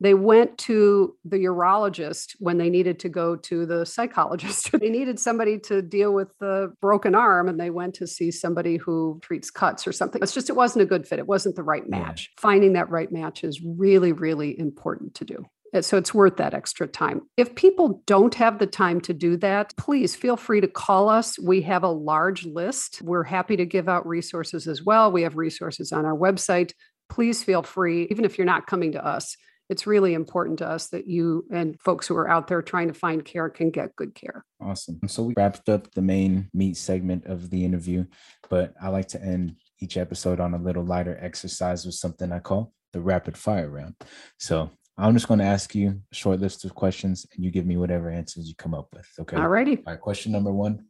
They 0.00 0.14
went 0.14 0.58
to 0.58 1.16
the 1.24 1.38
urologist 1.38 2.36
when 2.38 2.58
they 2.58 2.70
needed 2.70 3.00
to 3.00 3.08
go 3.08 3.36
to 3.36 3.66
the 3.66 3.84
psychologist. 3.84 4.70
they 4.80 4.90
needed 4.90 5.18
somebody 5.18 5.58
to 5.60 5.82
deal 5.82 6.12
with 6.12 6.28
the 6.38 6.72
broken 6.80 7.14
arm, 7.14 7.48
and 7.48 7.58
they 7.58 7.70
went 7.70 7.94
to 7.94 8.06
see 8.06 8.30
somebody 8.30 8.76
who 8.76 9.18
treats 9.22 9.50
cuts 9.50 9.86
or 9.86 9.92
something. 9.92 10.22
It's 10.22 10.34
just, 10.34 10.50
it 10.50 10.56
wasn't 10.56 10.82
a 10.82 10.86
good 10.86 11.06
fit. 11.06 11.18
It 11.18 11.26
wasn't 11.26 11.56
the 11.56 11.62
right 11.62 11.88
match. 11.88 12.30
Yeah. 12.36 12.40
Finding 12.40 12.74
that 12.74 12.90
right 12.90 13.10
match 13.10 13.42
is 13.42 13.60
really, 13.64 14.12
really 14.12 14.58
important 14.58 15.14
to 15.16 15.24
do. 15.24 15.44
So 15.80 15.98
it's 15.98 16.14
worth 16.14 16.36
that 16.38 16.54
extra 16.54 16.86
time. 16.86 17.22
If 17.36 17.54
people 17.54 18.02
don't 18.06 18.34
have 18.36 18.58
the 18.58 18.66
time 18.66 19.00
to 19.02 19.12
do 19.12 19.36
that, 19.38 19.76
please 19.76 20.16
feel 20.16 20.36
free 20.36 20.62
to 20.62 20.68
call 20.68 21.08
us. 21.08 21.38
We 21.38 21.60
have 21.62 21.82
a 21.82 21.90
large 21.90 22.46
list. 22.46 23.02
We're 23.02 23.24
happy 23.24 23.56
to 23.56 23.66
give 23.66 23.88
out 23.88 24.06
resources 24.06 24.66
as 24.66 24.82
well. 24.82 25.12
We 25.12 25.22
have 25.22 25.36
resources 25.36 25.92
on 25.92 26.06
our 26.06 26.16
website. 26.16 26.72
Please 27.10 27.42
feel 27.42 27.62
free, 27.62 28.06
even 28.10 28.24
if 28.24 28.38
you're 28.38 28.46
not 28.46 28.66
coming 28.66 28.92
to 28.92 29.04
us. 29.04 29.36
It's 29.68 29.86
really 29.86 30.14
important 30.14 30.58
to 30.60 30.68
us 30.68 30.88
that 30.88 31.06
you 31.06 31.44
and 31.52 31.78
folks 31.80 32.06
who 32.06 32.16
are 32.16 32.28
out 32.28 32.46
there 32.46 32.62
trying 32.62 32.88
to 32.88 32.94
find 32.94 33.24
care 33.24 33.50
can 33.50 33.70
get 33.70 33.94
good 33.96 34.14
care. 34.14 34.44
Awesome. 34.60 35.00
So 35.06 35.24
we 35.24 35.34
wrapped 35.36 35.68
up 35.68 35.92
the 35.92 36.02
main 36.02 36.48
meat 36.54 36.76
segment 36.76 37.26
of 37.26 37.50
the 37.50 37.64
interview, 37.64 38.06
but 38.48 38.74
I 38.80 38.88
like 38.88 39.08
to 39.08 39.22
end 39.22 39.56
each 39.80 39.96
episode 39.96 40.40
on 40.40 40.54
a 40.54 40.58
little 40.58 40.84
lighter 40.84 41.18
exercise 41.20 41.84
with 41.84 41.94
something 41.94 42.32
I 42.32 42.38
call 42.38 42.72
the 42.92 43.00
rapid 43.00 43.36
fire 43.36 43.68
round. 43.68 43.94
So 44.38 44.70
I'm 44.96 45.14
just 45.14 45.28
going 45.28 45.38
to 45.38 45.46
ask 45.46 45.74
you 45.74 46.00
a 46.10 46.14
short 46.14 46.40
list 46.40 46.64
of 46.64 46.74
questions 46.74 47.26
and 47.34 47.44
you 47.44 47.50
give 47.50 47.66
me 47.66 47.76
whatever 47.76 48.10
answers 48.10 48.48
you 48.48 48.54
come 48.56 48.74
up 48.74 48.88
with. 48.92 49.08
Okay. 49.20 49.36
All 49.36 49.48
righty. 49.48 49.76
All 49.76 49.92
right. 49.92 50.00
Question 50.00 50.32
number 50.32 50.52
one 50.52 50.86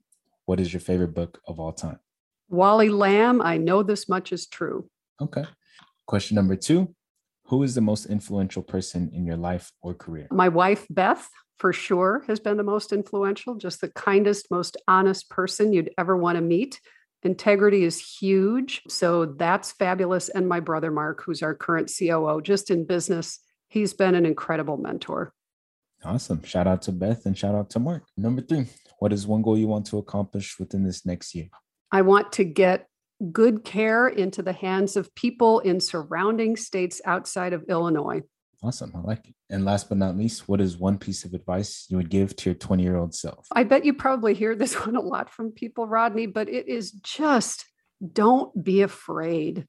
What 0.47 0.61
is 0.61 0.73
your 0.73 0.81
favorite 0.81 1.14
book 1.14 1.41
of 1.47 1.59
all 1.59 1.73
time? 1.73 1.99
Wally 2.49 2.88
Lamb. 2.88 3.43
I 3.43 3.59
know 3.59 3.83
this 3.83 4.09
much 4.09 4.33
is 4.33 4.47
true. 4.47 4.88
Okay. 5.21 5.45
Question 6.07 6.37
number 6.37 6.57
two 6.57 6.95
Who 7.48 7.62
is 7.62 7.74
the 7.74 7.80
most 7.80 8.06
influential 8.06 8.62
person 8.62 9.11
in 9.12 9.24
your 9.24 9.37
life 9.37 9.72
or 9.80 9.94
career? 9.94 10.28
My 10.30 10.48
wife, 10.48 10.87
Beth, 10.90 11.28
for 11.58 11.72
sure, 11.72 12.22
has 12.26 12.40
been 12.40 12.56
the 12.56 12.62
most 12.62 12.92
influential, 12.92 13.54
just 13.56 13.80
the 13.80 13.88
kindest, 13.88 14.50
most 14.50 14.76
honest 14.87 15.30
person 15.30 15.72
you'd 15.72 15.90
ever 15.96 16.16
want 16.16 16.37
to 16.37 16.42
meet. 16.42 16.80
Integrity 17.22 17.84
is 17.84 18.16
huge. 18.20 18.82
So 18.88 19.24
that's 19.24 19.72
fabulous. 19.72 20.28
And 20.28 20.48
my 20.48 20.61
brother, 20.61 20.90
Mark, 20.90 21.22
who's 21.24 21.42
our 21.42 21.54
current 21.54 21.90
COO, 21.96 22.40
just 22.42 22.70
in 22.70 22.87
business 22.87 23.40
he's 23.68 23.92
been 23.92 24.14
an 24.14 24.26
incredible 24.26 24.76
mentor. 24.76 25.32
Awesome. 26.04 26.42
Shout 26.42 26.66
out 26.66 26.82
to 26.82 26.92
Beth 26.92 27.26
and 27.26 27.37
shout 27.37 27.54
out 27.54 27.70
to 27.70 27.78
Mark. 27.78 28.04
Number 28.16 28.40
three, 28.40 28.66
what 28.98 29.12
is 29.12 29.26
one 29.26 29.42
goal 29.42 29.58
you 29.58 29.66
want 29.66 29.87
to 29.87 29.98
accomplish 29.98 30.58
within 30.58 30.84
this 30.84 31.04
next 31.04 31.34
year? 31.34 31.48
I 31.90 32.02
want 32.02 32.32
to 32.32 32.44
get 32.44 32.88
good 33.33 33.64
care 33.64 34.09
into 34.09 34.42
the 34.42 34.52
hands 34.52 34.96
of 34.96 35.14
people 35.14 35.61
in 35.61 35.81
surrounding 35.81 36.57
states 36.57 37.00
outside 37.04 37.52
of 37.52 37.64
Illinois. 37.68 38.22
Awesome. 38.62 38.92
I 38.94 39.00
like 39.00 39.28
it. 39.28 39.35
And 39.50 39.64
last 39.64 39.88
but 39.88 39.98
not 39.98 40.16
least, 40.16 40.48
what 40.48 40.61
is 40.61 40.76
one 40.76 40.98
piece 40.98 41.24
of 41.24 41.33
advice 41.33 41.87
you 41.88 41.96
would 41.96 42.11
give 42.11 42.35
to 42.37 42.50
your 42.50 42.57
20 42.57 42.83
year 42.83 42.96
old 42.96 43.14
self? 43.14 43.46
I 43.52 43.64
bet 43.64 43.85
you 43.85 43.94
probably 43.94 44.35
hear 44.35 44.54
this 44.57 44.74
one 44.87 44.96
a 44.96 45.00
lot 45.00 45.31
from 45.31 45.52
people, 45.52 45.87
Rodney, 45.87 46.26
but 46.26 46.48
it 46.48 46.68
is 46.68 46.90
just 46.92 47.66
don't 48.12 48.64
be 48.64 48.83
afraid 48.83 49.66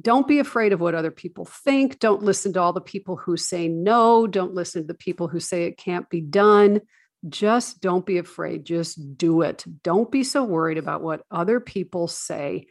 don't 0.00 0.28
be 0.28 0.38
afraid 0.38 0.72
of 0.72 0.80
what 0.80 0.94
other 0.94 1.10
people 1.10 1.46
think. 1.46 1.98
Don't 1.98 2.22
listen 2.22 2.52
to 2.52 2.60
all 2.60 2.72
the 2.72 2.80
people 2.80 3.16
who 3.16 3.36
say 3.36 3.66
no. 3.68 4.26
Don't 4.26 4.54
listen 4.54 4.82
to 4.82 4.86
the 4.86 4.94
people 4.94 5.28
who 5.28 5.40
say 5.40 5.64
it 5.64 5.78
can't 5.78 6.08
be 6.10 6.20
done. 6.20 6.80
Just 7.28 7.80
don't 7.80 8.06
be 8.06 8.18
afraid. 8.18 8.64
Just 8.64 9.16
do 9.16 9.42
it. 9.42 9.64
Don't 9.82 10.10
be 10.10 10.24
so 10.24 10.44
worried 10.44 10.78
about 10.78 11.02
what 11.02 11.22
other 11.30 11.60
people 11.60 12.08
say. 12.08 12.66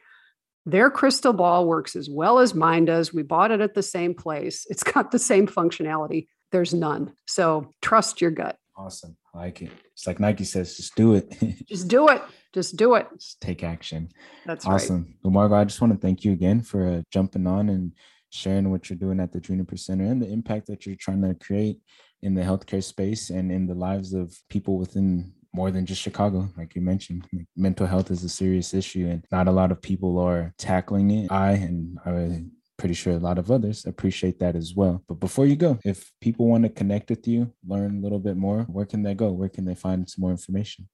Their 0.65 0.89
crystal 0.89 1.33
ball 1.33 1.67
works 1.67 1.95
as 1.95 2.09
well 2.09 2.39
as 2.39 2.55
mine 2.55 2.85
does. 2.85 3.13
We 3.13 3.23
bought 3.23 3.51
it 3.51 3.61
at 3.61 3.73
the 3.73 3.83
same 3.83 4.13
place, 4.13 4.65
it's 4.69 4.83
got 4.93 5.11
the 5.11 5.19
same 5.19 5.47
functionality. 5.47 6.27
There's 6.51 6.73
none. 6.73 7.13
So 7.27 7.71
trust 7.81 8.21
your 8.21 8.31
gut. 8.31 8.57
Awesome. 8.77 9.17
I 9.33 9.37
like 9.39 9.61
it. 9.61 9.71
It's 9.93 10.07
like 10.07 10.19
Nike 10.19 10.43
says, 10.43 10.75
just 10.77 10.95
do 10.95 11.15
it. 11.15 11.33
just 11.67 11.87
do 11.87 12.07
it. 12.09 12.21
Just 12.53 12.75
do 12.77 12.95
it. 12.95 13.07
Just 13.13 13.41
take 13.41 13.63
action. 13.63 14.09
That's 14.45 14.65
awesome. 14.65 15.03
Right. 15.03 15.15
Well, 15.23 15.31
Margo, 15.31 15.55
I 15.55 15.65
just 15.65 15.81
want 15.81 15.93
to 15.93 15.99
thank 15.99 16.23
you 16.23 16.31
again 16.31 16.61
for 16.61 16.87
uh, 16.87 17.01
jumping 17.11 17.47
on 17.47 17.69
and 17.69 17.93
sharing 18.29 18.71
what 18.71 18.89
you're 18.89 18.97
doing 18.97 19.19
at 19.19 19.31
the 19.31 19.39
Juniper 19.39 19.77
Center 19.77 20.05
and 20.05 20.21
the 20.21 20.31
impact 20.31 20.67
that 20.67 20.85
you're 20.85 20.95
trying 20.95 21.21
to 21.21 21.33
create 21.35 21.79
in 22.25 22.33
the 22.33 22.41
healthcare 22.41 22.83
space 22.83 23.29
and 23.29 23.51
in 23.51 23.67
the 23.67 23.75
lives 23.75 24.13
of 24.13 24.35
people 24.49 24.77
within 24.77 25.31
more 25.53 25.71
than 25.71 25.85
just 25.85 26.01
Chicago, 26.01 26.49
like 26.57 26.75
you 26.75 26.81
mentioned. 26.81 27.25
Mental 27.55 27.87
health 27.87 28.11
is 28.11 28.23
a 28.23 28.29
serious 28.29 28.73
issue, 28.73 29.07
and 29.07 29.23
not 29.31 29.47
a 29.47 29.51
lot 29.51 29.71
of 29.71 29.81
people 29.81 30.19
are 30.19 30.53
tackling 30.57 31.11
it. 31.11 31.31
I 31.31 31.51
and 31.51 31.97
I 32.05 32.43
pretty 32.77 32.93
sure 32.93 33.13
a 33.13 33.27
lot 33.29 33.37
of 33.37 33.51
others 33.51 33.85
appreciate 33.85 34.39
that 34.39 34.55
as 34.55 34.73
well. 34.75 35.01
But 35.07 35.19
before 35.21 35.45
you 35.45 35.55
go, 35.55 35.79
if 35.85 36.11
people 36.19 36.47
want 36.47 36.63
to 36.63 36.69
connect 36.69 37.09
with 37.09 37.25
you, 37.27 37.53
learn 37.65 37.97
a 37.97 38.01
little 38.01 38.19
bit 38.19 38.35
more, 38.35 38.63
where 38.63 38.85
can 38.85 39.01
they 39.01 39.13
go? 39.13 39.31
Where 39.31 39.49
can 39.49 39.63
they 39.63 39.75
find 39.75 40.09
some 40.09 40.23
more 40.23 40.31
information? 40.31 40.89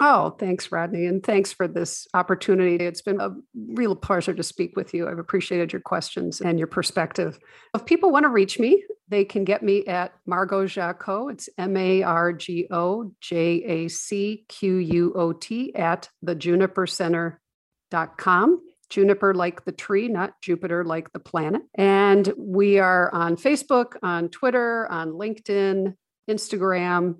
Oh, 0.00 0.30
thanks, 0.40 0.72
Rodney. 0.72 1.06
And 1.06 1.22
thanks 1.22 1.52
for 1.52 1.68
this 1.68 2.08
opportunity. 2.14 2.84
It's 2.84 3.00
been 3.00 3.20
a 3.20 3.30
real 3.54 3.94
pleasure 3.94 4.34
to 4.34 4.42
speak 4.42 4.74
with 4.76 4.92
you. 4.92 5.06
I've 5.08 5.20
appreciated 5.20 5.72
your 5.72 5.82
questions 5.82 6.40
and 6.40 6.58
your 6.58 6.66
perspective. 6.66 7.38
If 7.74 7.84
people 7.84 8.10
want 8.10 8.24
to 8.24 8.28
reach 8.28 8.58
me, 8.58 8.82
they 9.08 9.24
can 9.24 9.44
get 9.44 9.62
me 9.62 9.86
at 9.86 10.12
Margo 10.26 10.66
Jacquot. 10.66 11.30
It's 11.32 11.48
M 11.58 11.76
A 11.76 12.02
R 12.02 12.32
G 12.32 12.66
O 12.72 13.12
J 13.20 13.62
A 13.62 13.86
C 13.88 14.44
Q 14.48 14.78
U 14.78 15.12
O 15.14 15.32
T 15.32 15.72
at 15.76 16.08
thejunipercenter.com. 16.26 18.60
Juniper 18.90 19.32
like 19.32 19.64
the 19.64 19.72
tree, 19.72 20.08
not 20.08 20.34
Jupiter 20.42 20.84
like 20.84 21.10
the 21.12 21.20
planet. 21.20 21.62
And 21.74 22.30
we 22.36 22.78
are 22.78 23.10
on 23.14 23.36
Facebook, 23.36 23.94
on 24.02 24.28
Twitter, 24.28 24.86
on 24.90 25.12
LinkedIn, 25.12 25.94
Instagram. 26.28 27.14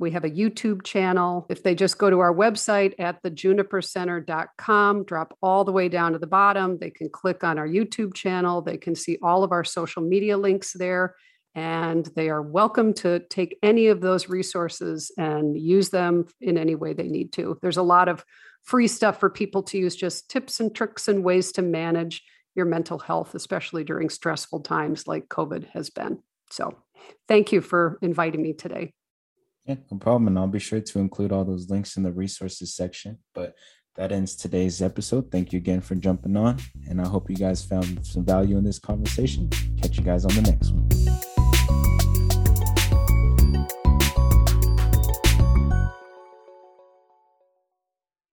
We 0.00 0.12
have 0.12 0.24
a 0.24 0.30
YouTube 0.30 0.82
channel. 0.82 1.44
If 1.50 1.62
they 1.62 1.74
just 1.74 1.98
go 1.98 2.08
to 2.08 2.20
our 2.20 2.34
website 2.34 2.94
at 2.98 3.22
thejunipercenter.com, 3.22 5.04
drop 5.04 5.36
all 5.42 5.62
the 5.62 5.72
way 5.72 5.90
down 5.90 6.12
to 6.12 6.18
the 6.18 6.26
bottom, 6.26 6.78
they 6.78 6.88
can 6.88 7.10
click 7.10 7.44
on 7.44 7.58
our 7.58 7.68
YouTube 7.68 8.14
channel. 8.14 8.62
They 8.62 8.78
can 8.78 8.94
see 8.94 9.18
all 9.22 9.44
of 9.44 9.52
our 9.52 9.62
social 9.62 10.02
media 10.02 10.38
links 10.38 10.72
there. 10.72 11.16
And 11.54 12.08
they 12.16 12.30
are 12.30 12.40
welcome 12.40 12.94
to 12.94 13.18
take 13.28 13.58
any 13.62 13.88
of 13.88 14.00
those 14.00 14.30
resources 14.30 15.12
and 15.18 15.54
use 15.54 15.90
them 15.90 16.28
in 16.40 16.56
any 16.56 16.76
way 16.76 16.94
they 16.94 17.08
need 17.08 17.32
to. 17.32 17.58
There's 17.60 17.76
a 17.76 17.82
lot 17.82 18.08
of 18.08 18.24
free 18.62 18.88
stuff 18.88 19.20
for 19.20 19.28
people 19.28 19.62
to 19.64 19.76
use, 19.76 19.94
just 19.94 20.30
tips 20.30 20.60
and 20.60 20.74
tricks 20.74 21.08
and 21.08 21.22
ways 21.22 21.52
to 21.52 21.62
manage 21.62 22.22
your 22.54 22.64
mental 22.64 22.98
health, 22.98 23.34
especially 23.34 23.84
during 23.84 24.08
stressful 24.08 24.60
times 24.60 25.06
like 25.06 25.28
COVID 25.28 25.68
has 25.72 25.90
been. 25.90 26.20
So, 26.50 26.78
thank 27.28 27.52
you 27.52 27.60
for 27.60 27.98
inviting 28.00 28.42
me 28.42 28.54
today. 28.54 28.92
Yeah, 29.64 29.76
no 29.90 29.98
problem. 29.98 30.28
And 30.28 30.38
I'll 30.38 30.46
be 30.46 30.58
sure 30.58 30.80
to 30.80 30.98
include 30.98 31.32
all 31.32 31.44
those 31.44 31.70
links 31.70 31.96
in 31.96 32.02
the 32.02 32.12
resources 32.12 32.74
section. 32.74 33.18
But 33.34 33.54
that 33.96 34.12
ends 34.12 34.36
today's 34.36 34.80
episode. 34.80 35.30
Thank 35.30 35.52
you 35.52 35.58
again 35.58 35.80
for 35.80 35.94
jumping 35.94 36.36
on. 36.36 36.58
And 36.88 37.00
I 37.00 37.08
hope 37.08 37.28
you 37.28 37.36
guys 37.36 37.64
found 37.64 38.04
some 38.06 38.24
value 38.24 38.56
in 38.56 38.64
this 38.64 38.78
conversation. 38.78 39.48
Catch 39.80 39.98
you 39.98 40.04
guys 40.04 40.24
on 40.24 40.34
the 40.34 40.42
next 40.42 40.70
one. 40.70 41.99